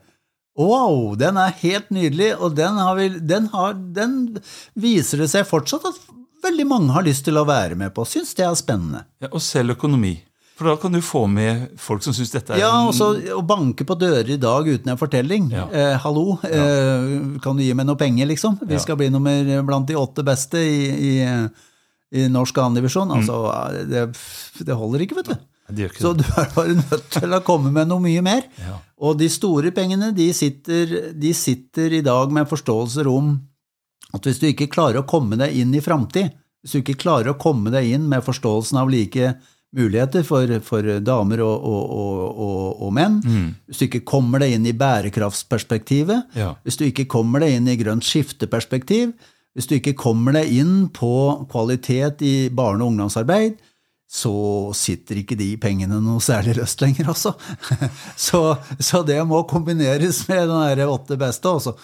Wow, 0.57 1.13
den 1.15 1.37
er 1.37 1.53
helt 1.61 1.91
nydelig, 1.93 2.33
og 2.41 2.55
den, 2.57 2.75
har 2.81 2.95
vi, 2.97 3.09
den, 3.19 3.45
har, 3.53 3.73
den 3.73 4.39
viser 4.75 5.21
det 5.21 5.29
seg 5.31 5.45
fortsatt 5.47 5.85
at 5.87 5.99
veldig 6.43 6.65
mange 6.67 6.95
har 6.95 7.05
lyst 7.05 7.23
til 7.27 7.37
å 7.39 7.45
være 7.47 7.77
med 7.79 7.93
på. 7.95 8.03
Syns 8.07 8.33
det 8.35 8.43
er 8.47 8.57
spennende. 8.59 9.05
ja 9.21 9.29
Og 9.31 9.41
selv 9.45 9.77
økonomi. 9.77 10.17
For 10.59 10.67
da 10.67 10.73
kan 10.75 10.91
du 10.91 10.99
få 11.05 11.21
med 11.31 11.77
folk 11.79 12.03
som 12.03 12.11
syns 12.17 12.33
dette 12.33 12.51
er 12.51 12.59
Ja, 12.59 12.73
og 12.83 12.91
så 12.97 13.13
å 13.37 13.39
banke 13.47 13.85
på 13.87 13.95
dører 13.95 14.27
i 14.33 14.35
dag 14.41 14.67
uten 14.67 14.91
en 14.91 14.99
fortelling. 14.99 15.45
Ja. 15.55 15.69
Eh, 15.71 15.95
hallo, 16.03 16.33
eh, 16.43 17.39
kan 17.39 17.55
du 17.55 17.63
gi 17.63 17.71
meg 17.77 17.87
noe 17.87 17.95
penger, 17.95 18.27
liksom? 18.27 18.57
Vi 18.65 18.73
Ja. 18.75 18.79
skal 18.83 18.97
bli 18.99 19.07
nummer 19.13 19.63
blant 19.63 19.87
de 19.87 19.95
åtte 19.95 20.25
beste 20.27 20.57
i, 20.59 20.81
i, 21.13 21.47
i 22.11 22.25
norsk 22.31 22.57
andredivisjon. 22.57 23.11
Altså, 23.13 23.39
det, 23.89 24.07
det 24.65 24.77
holder 24.77 25.05
ikke, 25.05 25.19
vet 25.19 25.31
du. 25.33 25.37
Ikke 25.85 26.01
Så 26.01 26.15
du 26.17 26.23
er 26.25 26.47
bare 26.55 26.73
nødt 26.79 27.11
til 27.13 27.35
å 27.37 27.43
komme 27.45 27.69
med 27.75 27.91
noe 27.91 28.01
mye 28.01 28.23
mer. 28.25 28.47
Ja. 28.57 28.79
Og 29.05 29.19
de 29.19 29.27
store 29.29 29.69
pengene, 29.75 30.09
de 30.17 30.31
sitter, 30.33 30.95
de 31.13 31.33
sitter 31.37 31.93
i 31.99 32.01
dag 32.05 32.33
med 32.33 32.49
forståelser 32.49 33.07
om 33.11 33.35
at 34.17 34.25
hvis 34.25 34.41
du 34.41 34.47
ikke 34.49 34.71
klarer 34.73 35.03
å 35.03 35.07
komme 35.07 35.37
deg 35.37 35.53
inn 35.61 35.75
i 35.77 35.83
framtid, 35.85 36.33
hvis 36.63 36.73
du 36.73 36.79
ikke 36.81 36.97
klarer 37.05 37.31
å 37.35 37.37
komme 37.39 37.69
deg 37.71 37.91
inn 37.93 38.09
med 38.09 38.25
forståelsen 38.25 38.81
av 38.81 38.89
like 38.89 39.35
muligheter 39.77 40.25
for, 40.25 40.49
for 40.65 40.87
damer 41.05 41.43
og, 41.45 41.61
og, 41.69 42.23
og, 42.41 42.63
og, 42.87 42.93
menn, 42.97 43.19
hvis 43.69 43.83
du 43.83 43.85
ikke 43.85 44.01
kommer 44.09 44.41
deg 44.41 44.55
inn 44.57 44.65
i 44.65 44.73
bærekraftsperspektivet, 44.73 46.33
Ja. 46.35 46.55
hvis 46.65 46.77
du 46.81 46.87
ikke 46.87 47.05
kommer 47.05 47.45
deg 47.45 47.53
inn 47.59 47.67
i 47.69 47.77
grønt 47.77 48.03
skifteperspektiv, 48.03 49.13
hvis 49.59 49.67
du 49.67 49.75
ikke 49.75 49.97
kommer 49.99 50.37
deg 50.37 50.53
inn 50.55 50.87
på 50.95 51.11
kvalitet 51.51 52.21
i 52.23 52.47
barne- 52.47 52.85
og 52.85 52.93
ungdomsarbeid, 52.93 53.57
så 54.09 54.31
sitter 54.73 55.19
ikke 55.19 55.35
de 55.37 55.49
pengene 55.59 55.99
noe 56.01 56.23
særlig 56.23 56.55
løst 56.57 56.79
lenger, 56.81 57.11
altså. 57.11 57.35
Så, 58.29 58.39
så 58.79 59.03
det 59.05 59.19
må 59.27 59.43
kombineres 59.51 60.23
med 60.31 60.47
den 60.47 60.63
derre 60.63 60.87
åtte 60.89 61.17
beste, 61.19 61.51
altså. 61.51 61.75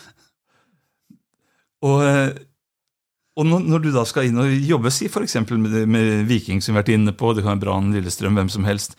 Og, 1.86 2.00
eh, 2.08 2.32
og 3.36 3.46
når, 3.52 3.84
du 3.84 3.92
da 3.94 4.06
skal 4.08 4.30
inn 4.30 4.40
og 4.42 4.56
jobbe, 4.56 4.90
si 4.96 5.12
f.eks. 5.12 5.36
Med, 5.52 5.78
med 5.92 6.26
Viking, 6.32 6.64
som 6.64 6.72
vi 6.72 6.80
har 6.80 6.86
vært 6.86 6.96
inne 6.96 7.14
på, 7.14 7.36
det 7.36 7.44
kan 7.44 7.58
være 7.58 7.66
Brann, 7.68 7.92
Lillestrøm, 7.94 8.40
hvem 8.40 8.50
som 8.56 8.66
helst. 8.66 8.96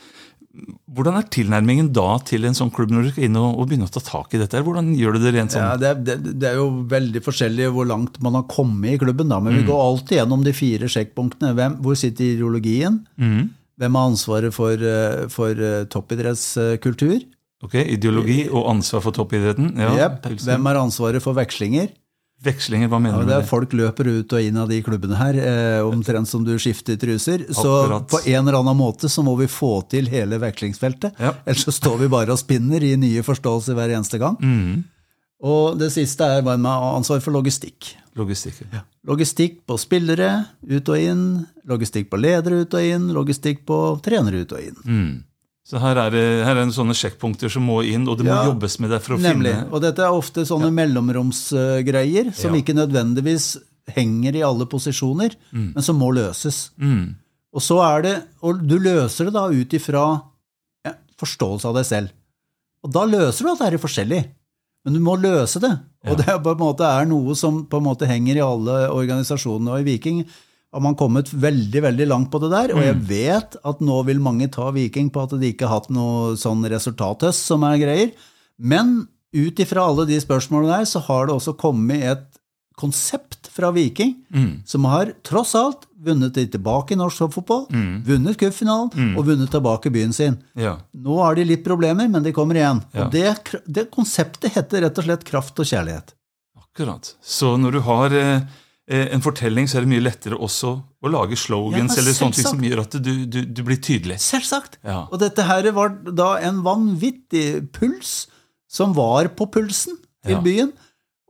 Hvordan 0.97 1.17
er 1.19 1.27
tilnærmingen 1.29 1.89
da 1.93 2.17
til 2.25 2.47
en 2.49 2.55
sånn 2.57 2.71
klubb 2.73 2.91
når 2.95 3.03
du 3.03 3.11
skal 3.13 3.27
inn 3.29 3.37
og, 3.37 3.59
og 3.61 3.67
begynne 3.69 3.89
å 3.89 3.93
ta 3.93 4.01
tak 4.01 4.33
i 4.35 4.41
dette? 4.41 4.63
Hvordan 4.65 4.93
gjør 4.97 5.17
du 5.17 5.21
det 5.27 5.33
rent 5.37 5.53
sånn? 5.53 5.63
Ja, 5.67 5.77
det, 5.77 5.91
er- 5.91 6.01
det, 6.07 6.35
det 6.41 6.49
er 6.51 6.57
jo 6.61 6.69
veldig 6.89 7.23
forskjellig 7.27 7.69
hvor 7.75 7.89
langt 7.91 8.17
man 8.25 8.39
har 8.39 8.47
kommet 8.49 8.95
i 8.95 9.01
klubben, 9.03 9.29
da. 9.29 9.39
Men 9.45 9.59
vi 9.59 9.67
går 9.69 9.83
alltid 9.85 10.19
gjennom 10.23 10.45
de 10.47 10.55
fire 10.57 10.89
sjekkpunktene. 10.89 11.53
Hvem, 11.59 11.77
hvor 11.85 11.99
sitter 12.01 12.33
ideologien? 12.37 13.03
Mm. 13.21 13.51
Hvem 13.77 13.99
har 14.01 14.09
ansvaret 14.09 14.55
for, 14.57 14.73
eh, 14.81 15.27
for 15.29 15.53
eh, 15.53 15.85
toppidrettskultur? 15.93 17.19
Ok, 17.65 17.75
Ideologi 17.89 18.47
og 18.53 18.67
ansvar 18.71 19.01
for 19.05 19.17
toppidretten. 19.17 19.71
Ja, 19.81 19.93
yep. 19.97 20.27
Hvem 20.45 20.67
har 20.69 20.77
ansvaret 20.81 21.23
for 21.25 21.37
vekslinger? 21.37 21.89
Vekslinger, 22.45 22.89
hva 22.93 22.99
mener 23.01 23.17
Ja, 23.17 23.23
du 23.23 23.27
det 23.31 23.35
med 23.37 23.45
er? 23.45 23.49
Folk 23.49 23.73
løper 23.73 24.09
ut 24.21 24.33
og 24.37 24.43
inn 24.45 24.57
av 24.61 24.69
de 24.69 24.83
klubbene 24.85 25.17
her, 25.17 25.35
eh, 25.41 25.81
omtrent 25.87 26.29
som 26.29 26.45
du 26.45 26.53
skifter 26.61 26.97
truser. 27.01 27.47
Så 27.49 27.65
Akkurat. 27.65 28.09
på 28.13 28.21
en 28.29 28.43
eller 28.49 28.59
annen 28.61 28.77
måte 28.77 29.09
så 29.09 29.25
må 29.25 29.37
vi 29.39 29.47
få 29.49 29.89
til 29.89 30.07
hele 30.07 30.39
vekslingsfeltet. 30.39 31.17
Ja. 31.19 31.33
Ellers 31.47 31.65
så 31.65 31.73
står 31.73 31.99
vi 31.99 32.09
bare 32.13 32.31
og 32.37 32.39
spinner 32.39 32.83
i 32.85 32.95
nye 32.97 33.23
forståelser 33.25 33.75
hver 33.75 33.95
eneste 33.97 34.19
gang. 34.21 34.37
Mm. 34.41 34.85
Og 35.43 35.79
det 35.79 35.91
siste 35.93 36.21
er 36.25 36.43
hva 36.43 36.57
med 36.59 36.71
ansvar 36.71 37.21
for 37.25 37.33
logistikk. 37.33 37.95
Logistikk. 38.17 38.63
Ja. 38.73 38.81
Logistikk 39.07 39.67
på 39.69 39.77
spillere 39.79 40.47
ut 40.69 40.89
og 40.89 40.97
inn, 40.99 41.47
logistikk 41.69 42.09
på 42.11 42.21
ledere 42.21 42.63
ut 42.65 42.75
og 42.75 42.81
inn, 42.83 43.09
logistikk 43.13 43.65
på 43.69 44.01
trenere 44.03 44.45
ut 44.45 44.53
og 44.53 44.61
inn. 44.61 44.77
Mm. 44.85 45.25
Så 45.67 45.81
her 45.83 45.99
er, 45.99 46.13
det, 46.15 46.21
her 46.47 46.55
er 46.61 46.69
det 46.69 46.77
sånne 46.77 46.95
sjekkpunkter 46.95 47.51
som 47.51 47.65
må 47.67 47.81
inn, 47.83 48.05
og 48.07 48.21
det 48.21 48.27
må 48.29 48.35
Ja, 48.37 48.45
jobbes 48.53 48.77
med 48.79 48.93
det 48.95 49.01
for 49.03 49.17
å 49.17 49.19
Nemlig. 49.19 49.51
finne 49.51 49.73
Og 49.75 49.81
dette 49.83 50.05
er 50.07 50.15
ofte 50.15 50.45
sånne 50.47 50.71
mellomromsgreier 50.71 52.33
som 52.35 52.55
Ja. 52.55 52.61
ikke 52.61 52.75
nødvendigvis 52.77 53.57
henger 53.97 54.37
i 54.37 54.43
alle 54.47 54.67
posisjoner, 54.67 55.35
men 55.53 55.83
som 55.83 55.99
må 55.99 56.13
løses. 56.15 56.71
mm. 56.79 57.15
Og 57.57 57.63
så 57.63 57.79
er 57.97 58.03
det, 58.03 58.15
og 58.43 58.67
du 58.69 58.79
løser 58.79 59.25
det 59.27 59.33
da 59.33 59.47
ut 59.49 59.73
ifra 59.73 60.23
ja, 60.85 60.93
forståelse 61.19 61.65
av 61.65 61.75
deg 61.79 61.87
selv. 61.89 62.09
Og 62.85 62.93
da 62.93 63.05
løser 63.07 63.43
du 63.47 63.51
at 63.53 63.59
det 63.63 63.69
er 63.73 63.79
forskjellig, 63.81 64.25
men 64.85 64.95
du 64.95 65.01
må 65.01 65.15
løse 65.19 65.59
det. 65.59 65.71
Og 66.07 66.19
det 66.19 66.29
er 66.29 66.39
på 66.39 66.53
en 66.53 66.59
måte 66.61 66.85
er 66.85 67.07
noe 67.07 67.35
som 67.35 67.65
på 67.67 67.79
en 67.81 67.87
måte 67.89 68.07
henger 68.07 68.37
i 68.37 68.45
alle 68.45 68.91
organisasjonene. 68.93 69.73
Og 69.73 69.81
i 69.81 69.89
Viking 69.97 70.21
har 70.77 70.83
man 70.85 70.97
kommet 70.99 71.31
veldig 71.33 71.81
veldig 71.87 72.07
langt 72.11 72.29
på 72.29 72.41
det 72.43 72.51
der. 72.53 72.75
Og 72.77 72.83
jeg 72.85 72.97
vet 73.09 73.57
at 73.65 73.79
nå 73.81 74.03
vil 74.05 74.21
mange 74.21 74.51
ta 74.53 74.69
Viking 74.77 75.09
på 75.13 75.23
at 75.25 75.33
de 75.41 75.49
ikke 75.49 75.65
har 75.65 75.81
hatt 75.81 75.93
noe 75.95 76.35
sånn 76.37 76.67
resultathøst 76.69 77.49
som 77.49 77.65
er 77.65 77.79
greier. 77.81 78.11
Men 78.61 79.07
ut 79.33 79.63
ifra 79.63 79.87
alle 79.89 80.05
de 80.09 80.19
spørsmålene 80.21 80.83
der, 80.83 80.89
så 80.89 81.01
har 81.09 81.29
det 81.29 81.37
også 81.39 81.57
kommet 81.57 82.05
et 82.05 82.27
konsept 82.77 83.49
fra 83.49 83.71
Viking 83.73 84.13
som 84.69 84.85
har 84.85 85.15
tross 85.25 85.55
alt 85.57 85.87
vunnet 86.07 86.35
de 86.37 86.45
tilbake 86.53 86.93
i 86.93 86.99
norsk 87.01 87.23
toppfotball, 87.23 87.65
vunnet 88.05 88.37
cupfinalen 88.37 89.17
og 89.17 89.25
vunnet 89.31 89.49
tilbake 89.51 89.91
byen 89.95 90.13
sin. 90.13 90.37
Ja. 90.53 90.75
Nå 90.93 91.17
har 91.23 91.39
de 91.39 91.47
litt 91.49 91.65
problemer, 91.65 92.05
men 92.13 92.23
de 92.27 92.35
kommer 92.37 92.61
igjen. 92.61 92.85
Ja. 92.93 93.07
Og 93.07 93.17
det, 93.17 93.63
det 93.65 93.89
konseptet 93.95 94.53
heter 94.59 94.85
rett 94.85 95.01
og 95.01 95.09
slett 95.09 95.25
kraft 95.25 95.57
og 95.65 95.73
kjærlighet. 95.73 96.13
Akkurat. 96.61 97.15
Så 97.25 97.57
når 97.57 97.79
du 97.79 97.81
har 97.89 98.13
eh, 98.21 98.45
en 98.87 99.23
fortelling, 99.25 99.67
så 99.67 99.79
er 99.79 99.85
det 99.87 99.91
mye 99.91 100.05
lettere 100.05 100.37
også 100.39 100.71
å 101.03 101.11
lage 101.11 101.35
slogans 101.41 101.97
Ja, 101.97 102.03
eller 102.03 102.15
sånne 102.15 102.37
ting 102.39 102.47
som 102.47 102.61
gjør 102.63 102.83
at 102.85 102.93
du, 103.03 103.13
du, 103.27 103.41
du 103.45 103.63
blir 103.67 103.81
tydelig. 103.83 104.21
Selvsagt. 104.23 104.79
Ja. 104.87 105.09
Og 105.11 105.19
dette 105.19 105.43
her 105.49 105.67
var 105.75 105.97
da 106.15 106.37
en 106.47 106.61
vanvittig 106.63 107.67
puls 107.75 108.29
som 108.71 108.95
var 108.95 109.29
på 109.35 109.49
pulsen 109.51 109.97
til 110.27 110.37
Ja. 110.37 110.41
byen, 110.43 110.73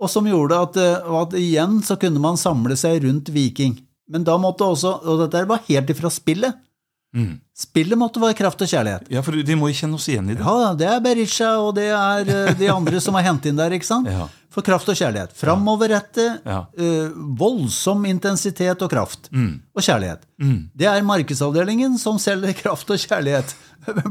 og 0.01 0.11
som 0.13 0.27
gjorde 0.29 0.59
at, 0.67 0.77
eh, 0.77 1.09
at 1.23 1.33
igjen 1.41 1.79
så 1.85 1.97
kunne 2.01 2.21
man 2.21 2.37
samle 2.37 2.77
seg 2.77 3.03
rundt 3.05 3.31
Viking. 3.33 3.79
Men 4.09 4.25
da 4.25 4.37
måtte 4.39 4.65
også, 4.69 4.93
og 5.05 5.25
dette 5.25 5.47
var 5.49 5.65
helt 5.69 5.89
ifra 5.91 6.11
spillet, 6.13 6.55
Mm. 7.17 7.39
spillet 7.57 7.97
måtte 7.97 8.21
være 8.21 8.37
kraft 8.37 8.61
og 8.61 8.69
kjærlighet. 8.69 9.07
Ja, 9.11 9.23
for 9.25 9.33
De 9.33 9.55
må 9.57 9.71
jo 9.71 9.77
kjenne 9.79 9.97
oss 9.97 10.07
igjen 10.13 10.29
i 10.29 10.35
det. 10.37 10.45
Ja, 10.45 10.75
det 10.77 10.89
er 10.93 11.01
Berisha, 11.01 11.55
og 11.65 11.71
det 11.79 11.87
er 11.97 12.29
eh, 12.29 12.51
de 12.61 12.69
andre 12.69 13.01
som 13.01 13.17
er 13.17 13.25
hentet 13.25 13.49
inn 13.51 13.57
der, 13.57 13.73
ikke 13.73 13.89
sant? 13.89 14.11
Ja. 14.13 14.27
For 14.53 14.65
kraft 14.65 14.89
og 14.89 14.97
kjærlighet. 14.97 15.33
Framoverrette, 15.37 16.27
Ja. 16.45 16.59
uh, 16.81 17.17
voldsom 17.41 18.05
intensitet 18.09 18.81
og 18.85 18.89
kraft. 18.93 19.29
Mm. 19.33 19.61
Og 19.77 19.83
kjærlighet. 19.85 20.23
Mm. 20.41 20.71
Det 20.77 20.87
er 20.89 21.03
markedsavdelingen 21.05 21.99
som 22.01 22.17
selger 22.21 22.53
kraft 22.63 22.91
og 22.91 23.01
kjærlighet. 23.01 23.55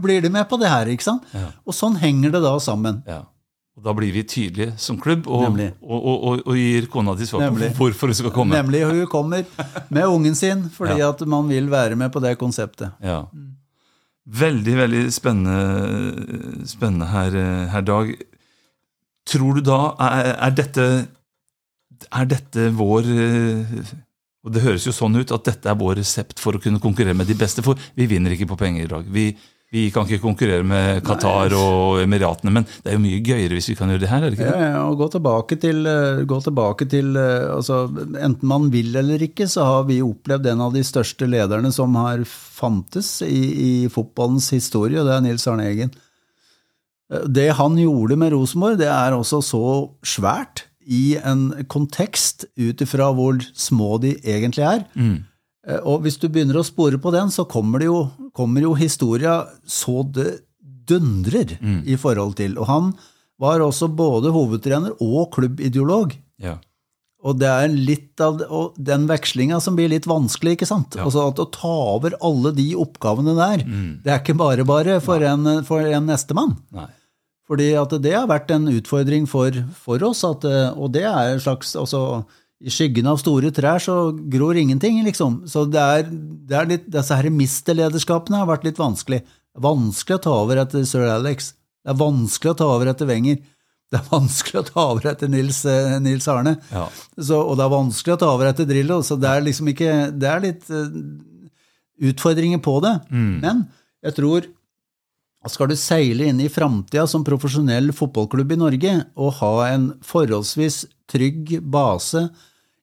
Blir 0.02 0.22
de 0.22 0.30
med 0.30 0.46
på 0.50 0.58
det 0.62 0.70
her, 0.70 0.86
ikke 0.94 1.04
sant? 1.08 1.24
Ja. 1.34 1.48
Og 1.65 1.74
sånn 1.78 1.98
henger 2.02 2.32
det 2.36 2.41
da 2.46 2.54
sammen. 2.62 3.02
Ja. 3.10 3.24
Og 3.75 3.83
da 3.83 3.91
blir 3.91 4.13
vi 4.15 4.21
tydelige 4.23 4.77
som 4.79 4.95
klubb, 5.01 5.25
og, 5.27 5.49
og, 5.83 6.05
og, 6.05 6.43
og, 6.45 6.53
gir 6.55 6.85
kona 6.91 7.11
di 7.19 7.25
svar 7.27 7.49
på 7.51 7.71
hvorfor 7.75 8.07
hun 8.07 8.15
skal 8.15 8.31
komme. 8.31 8.55
Nemlig 8.55 8.85
hun 8.88 9.01
kommer 9.11 9.43
med 9.89 10.05
ungen 10.07 10.35
sin 10.35 10.69
fordi 10.71 10.99
Ja. 11.01 11.09
at 11.09 11.25
man 11.27 11.49
vil 11.49 11.67
være 11.71 11.95
med 11.99 12.11
på 12.13 12.21
det 12.23 12.38
konseptet. 12.39 12.93
Ja. 13.03 13.25
Veldig, 14.25 14.77
veldig 14.77 15.01
spennende, 15.13 16.63
spennende 16.65 17.05
her, 17.11 17.35
her, 17.69 17.81
Dag. 17.81 18.15
Tror 19.27 19.53
du 19.57 19.61
da 19.61 19.95
Er, 19.99 20.35
er 20.38 20.51
dette 20.53 20.83
Er 22.13 22.25
dette 22.29 22.67
vår 22.77 23.07
Og 24.45 24.53
det 24.53 24.61
høres 24.61 24.85
jo 24.85 24.93
sånn 24.93 25.17
ut 25.17 25.31
at 25.33 25.45
dette 25.45 25.69
er 25.69 25.77
vår 25.77 25.95
resept 25.97 26.39
for 26.39 26.53
å 26.53 26.61
kunne 26.61 26.79
konkurrere 26.79 27.17
med 27.17 27.25
de 27.27 27.33
beste, 27.33 27.63
for 27.65 27.75
vi 27.97 28.05
vinner 28.05 28.31
ikke 28.35 28.45
på 28.51 28.57
penger 28.59 28.83
i 28.83 28.91
dag. 28.91 29.07
Vi, 29.09 29.23
vi 29.73 29.89
kan 29.91 30.06
ikke 30.08 30.21
konkurrere 30.23 30.63
med 30.63 31.01
Qatar 31.04 31.51
og 31.58 31.97
Emiratene, 32.04 32.51
men 32.54 32.63
det 32.84 32.91
er 32.91 32.95
jo 32.95 33.01
mye 33.04 33.17
gøyere 33.25 33.58
hvis 33.58 33.67
vi 33.71 33.75
kan 33.75 33.89
gjøre 33.91 34.04
det 34.04 34.10
her, 34.12 34.23
er 34.23 34.30
det 34.32 34.38
ikke 34.38 34.45
Ja, 34.47 34.54
det? 34.60 34.67
ja, 34.69 34.84
og 34.88 34.97
gå 35.01 35.08
tilbake 35.15 35.58
til, 35.60 35.82
eh, 35.89 36.21
gå 36.30 36.38
tilbake 36.45 36.88
til 36.91 37.10
eh, 37.19 37.49
altså, 37.56 37.80
Enten 38.21 38.47
man 38.47 38.69
vil 38.71 38.95
eller 38.95 39.19
ikke, 39.25 39.47
så 39.51 39.65
har 39.65 39.84
vi 39.89 39.97
opplevd 40.06 40.47
en 40.54 40.62
av 40.62 40.73
de 40.78 40.84
største 40.86 41.28
lederne 41.28 41.73
som 41.75 41.95
har 41.99 42.23
fantes 42.30 43.21
i, 43.25 43.41
i 43.84 43.89
fotballens 43.91 44.51
historie, 44.56 45.01
og 45.01 45.10
det 45.10 45.17
er 45.17 45.25
Nils 45.25 45.47
Arne 45.51 45.67
Eggen. 45.73 45.91
Eh, 47.12 47.25
Det 47.28 47.49
han 47.60 47.75
gjorde 47.82 48.15
med 48.21 48.32
Rosenborg, 48.38 48.78
det 48.80 48.88
er 48.88 49.17
også 49.17 49.41
så 49.43 49.65
svært 50.06 50.63
i 50.86 51.17
en 51.17 51.49
kontekst 51.67 52.45
ut 52.62 52.82
ifra 52.86 53.10
hvor 53.17 53.41
små 53.58 53.97
de 53.99 54.13
egentlig 54.21 54.63
er. 54.63 54.86
Mm. 54.95 55.23
Eh, 55.67 55.82
Og 55.84 56.04
hvis 56.06 56.19
du 56.21 56.28
begynner 56.30 56.60
å 56.62 56.65
spore 56.67 56.99
på 57.01 57.12
den, 57.15 57.32
så 57.34 57.45
kommer, 57.49 57.80
det 57.82 57.89
jo, 57.89 58.06
kommer 58.34 58.62
jo 58.65 58.75
historia 58.78 59.43
så 59.65 60.04
det 60.06 60.41
dundrer 60.86 61.56
i 61.89 61.95
forhold 61.97 62.36
til. 62.38 62.60
Og 62.62 62.67
han 62.69 62.91
var 63.41 63.60
også 63.65 63.88
både 63.89 64.30
hovedtrener 64.32 64.93
og 65.01 65.32
klubbideolog. 65.34 66.13
Ja. 66.38 66.60
Og 67.25 67.39
det 67.41 67.49
er 67.49 67.71
litt 67.73 68.21
av 68.21 68.43
og 68.54 68.75
den 68.78 69.08
vekslinga 69.10 69.58
som 69.63 69.73
blir 69.75 69.89
litt 69.89 70.06
vanskelig, 70.06 70.60
ikke 70.60 70.67
sant? 70.69 70.93
Ja. 70.93 71.08
Altså 71.08 71.23
at 71.32 71.41
å 71.41 71.47
ta 71.49 71.71
over 71.95 72.13
alle 72.21 72.51
de 72.54 72.67
oppgavene 72.78 73.34
der, 73.34 73.63
det 74.06 74.13
er 74.13 74.21
ikke 74.21 74.38
bare 74.38 74.67
bare 74.67 74.99
for 75.01 75.25
en, 75.25 75.63
for 75.65 75.82
en 75.89 76.06
nestemann. 76.06 76.54
Nei. 76.75 76.86
Fordi 77.49 77.71
at 77.78 77.97
det 78.01 78.13
har 78.13 78.30
vært 78.30 78.54
en 78.54 78.69
utfordring 78.69 79.25
for, 79.30 79.58
for 79.78 80.01
oss, 80.06 80.21
at, 80.25 80.45
eh, 80.45 80.69
og 80.78 80.93
det 80.93 81.04
er 81.06 81.34
en 81.34 81.41
slags 81.41 81.73
altså, 81.78 82.23
I 82.63 82.72
skyggen 82.72 83.08
av 83.12 83.20
store 83.20 83.52
trær 83.54 83.82
så 83.84 83.96
gror 84.32 84.56
ingenting, 84.58 85.02
liksom. 85.04 85.41
Så 85.52 85.65
det 85.68 85.82
er, 85.82 86.06
det 86.08 86.56
er 86.56 86.70
litt, 86.70 86.86
disse 86.91 87.18
her 87.18 87.28
misterlederskapene 87.34 88.39
har 88.41 88.48
vært 88.50 88.63
litt 88.68 88.80
vanskelig. 88.80 89.22
Vanskelig 89.60 90.18
å 90.18 90.24
ta 90.24 90.38
over 90.44 90.62
etter 90.63 90.86
sir 90.88 91.04
Alex. 91.10 91.54
Det 91.84 91.91
er 91.94 92.00
vanskelig 92.00 92.54
å 92.54 92.60
ta 92.62 92.70
over 92.78 92.91
etter 92.91 93.10
Wenger. 93.10 93.41
Det 93.91 94.00
er 94.00 94.08
vanskelig 94.10 94.62
å 94.62 94.65
ta 94.68 94.86
over 94.89 95.12
etter 95.12 95.30
Nils, 95.30 95.62
eh, 95.70 95.98
Nils 96.02 96.28
Arne. 96.32 96.56
Ja. 96.72 96.88
Så, 97.20 97.38
og 97.38 97.60
det 97.60 97.68
er 97.68 97.76
vanskelig 97.76 98.15
å 98.15 98.22
ta 98.24 98.32
over 98.34 98.50
etter 98.50 98.68
Drillo, 98.70 99.02
så 99.06 99.20
det 99.20 99.30
er 99.30 99.46
liksom 99.46 99.70
ikke 99.72 99.91
Det 100.15 100.32
er 100.32 100.41
litt 100.44 100.72
uh, 100.74 100.89
utfordringer 102.10 102.63
på 102.65 102.80
det. 102.84 102.96
Men 103.44 103.68
jeg 104.06 104.18
tror 104.18 104.48
skal 105.51 105.69
du 105.69 105.75
seile 105.77 106.29
inn 106.29 106.41
i 106.41 106.49
framtida 106.51 107.05
som 107.10 107.25
profesjonell 107.25 107.91
fotballklubb 107.95 108.55
i 108.55 108.60
Norge 108.60 108.97
og 109.13 109.38
ha 109.41 109.53
en 109.69 109.91
forholdsvis 110.05 110.84
trygg 111.12 111.58
base 111.62 112.27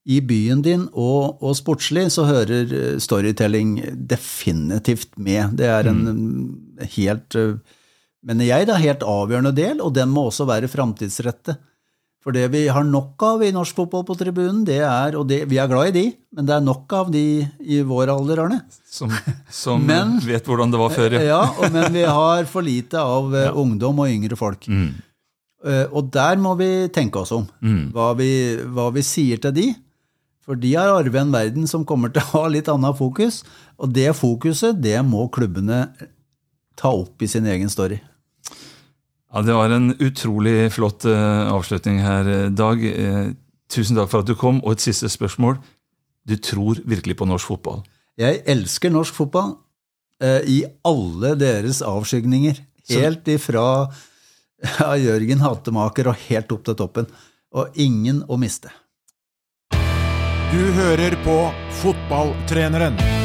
i 0.03 0.19
byen 0.25 0.63
din 0.65 0.89
og, 0.99 1.43
og 1.43 1.55
sportslig, 1.59 2.09
så 2.11 2.27
hører 2.27 2.73
eh, 2.75 2.97
storytelling 3.03 3.77
definitivt 3.95 5.15
med. 5.15 5.55
Det 5.61 5.69
er 5.71 5.91
en 5.91 6.01
mm, 6.09 6.89
helt 6.97 7.39
eh, 7.39 7.55
mener 8.27 8.49
jeg, 8.49 8.67
er 8.67 8.83
helt 8.83 9.05
avgjørende 9.07 9.55
del, 9.55 9.83
og 9.83 9.95
den 9.95 10.11
må 10.11 10.27
også 10.29 10.47
være 10.49 10.71
framtidsrettet. 10.71 11.61
For 12.23 12.31
det 12.31 12.45
vi 12.53 12.69
har 12.71 12.85
nok 12.87 13.19
av 13.27 13.41
i 13.43 13.49
norsk 13.51 13.75
fotball 13.81 14.05
på 14.07 14.15
tribunen, 14.15 14.61
det 14.69 14.77
er, 14.87 15.17
og 15.19 15.25
det, 15.27 15.41
vi 15.51 15.57
er 15.59 15.67
glad 15.67 15.89
i 15.91 15.95
de, 15.97 16.03
men 16.37 16.47
det 16.47 16.55
er 16.55 16.63
nok 16.63 16.93
av 16.95 17.09
de 17.11 17.23
i 17.67 17.81
vår 17.83 18.13
alder, 18.15 18.45
Arne. 18.45 18.61
Som, 18.87 19.11
som 19.51 19.83
Men- 19.89 20.21
vet 20.23 20.47
hvordan 20.47 20.71
det 20.71 20.79
var 20.79 20.95
før. 20.95 21.17
Ja, 21.19 21.41
og, 21.59 21.67
men 21.75 21.89
vi 21.97 22.05
har 22.07 22.47
for 22.51 22.63
lite 22.63 23.01
av 23.03 23.35
ja. 23.35 23.49
ungdom 23.59 23.99
og 24.05 24.13
yngre 24.13 24.39
folk. 24.39 24.69
Mm. 24.71 24.93
Uh, 25.67 25.87
og 25.95 26.13
der 26.15 26.39
må 26.43 26.55
vi 26.59 26.71
tenke 26.95 27.21
oss 27.25 27.35
om, 27.35 27.45
Mm. 27.63 27.91
hva, 27.95 28.13
vi, 28.19 28.31
hva 28.71 28.87
vi 28.95 29.03
sier 29.07 29.43
til 29.43 29.53
de. 29.59 29.67
For 30.47 30.59
de 30.59 30.73
har 30.75 30.91
arvet 30.91 31.21
en 31.21 31.31
verden 31.35 31.67
som 31.71 31.85
kommer 31.87 32.11
til 32.15 32.23
å 32.23 32.31
ha 32.43 32.49
litt 32.51 32.71
annet 32.71 32.97
fokus, 32.99 33.43
og 33.79 33.93
det 33.95 34.09
fokuset, 34.19 34.79
det 34.83 34.97
må 35.07 35.27
klubbene 35.35 35.85
ta 36.79 36.91
opp 36.91 37.23
i 37.23 37.29
sin 37.31 37.47
egen 37.51 37.71
story. 37.71 37.99
Ja, 39.33 39.43
Det 39.43 39.55
var 39.57 39.71
en 39.71 39.95
utrolig 39.99 40.73
flott 40.73 41.05
eh, 41.09 41.53
avslutning 41.53 42.03
her, 42.05 42.29
eh, 42.29 42.51
Dag. 42.51 42.85
Eh, 42.85 43.33
tusen 43.73 43.97
takk 43.97 44.11
for 44.13 44.21
at 44.21 44.29
du 44.29 44.35
kom. 44.37 44.61
Og 44.61 44.77
et 44.77 44.85
siste 44.85 45.09
spørsmål. 45.09 45.57
Du 46.29 46.37
tror 46.37 46.83
virkelig 46.85 47.17
på 47.17 47.27
norsk 47.27 47.49
fotball? 47.49 47.81
Jeg 48.21 48.43
elsker 48.47 48.93
norsk 48.93 49.17
fotball 49.17 49.57
eh, 50.21 50.45
i 50.45 50.59
alle 50.85 51.33
deres 51.41 51.81
avskygninger. 51.81 52.61
Helt 52.93 53.29
ifra 53.33 53.89
ja, 54.63 54.93
Jørgen 55.01 55.41
Hatemaker 55.41 56.13
og 56.13 56.21
helt 56.29 56.53
opp 56.53 56.69
til 56.69 56.77
toppen. 56.77 57.09
Og 57.57 57.73
ingen 57.81 58.23
å 58.29 58.37
miste. 58.37 58.69
Du 60.53 60.61
hører 60.77 61.17
på 61.25 61.39
Fotballtreneren. 61.81 63.22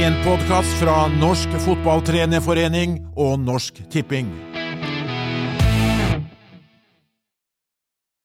En 0.00 0.14
podkast 0.24 0.78
fra 0.80 1.08
Norsk 1.12 1.58
Fotballtrenerforening 1.60 2.94
og 3.20 3.42
Norsk 3.44 3.82
Tipping. 3.92 4.49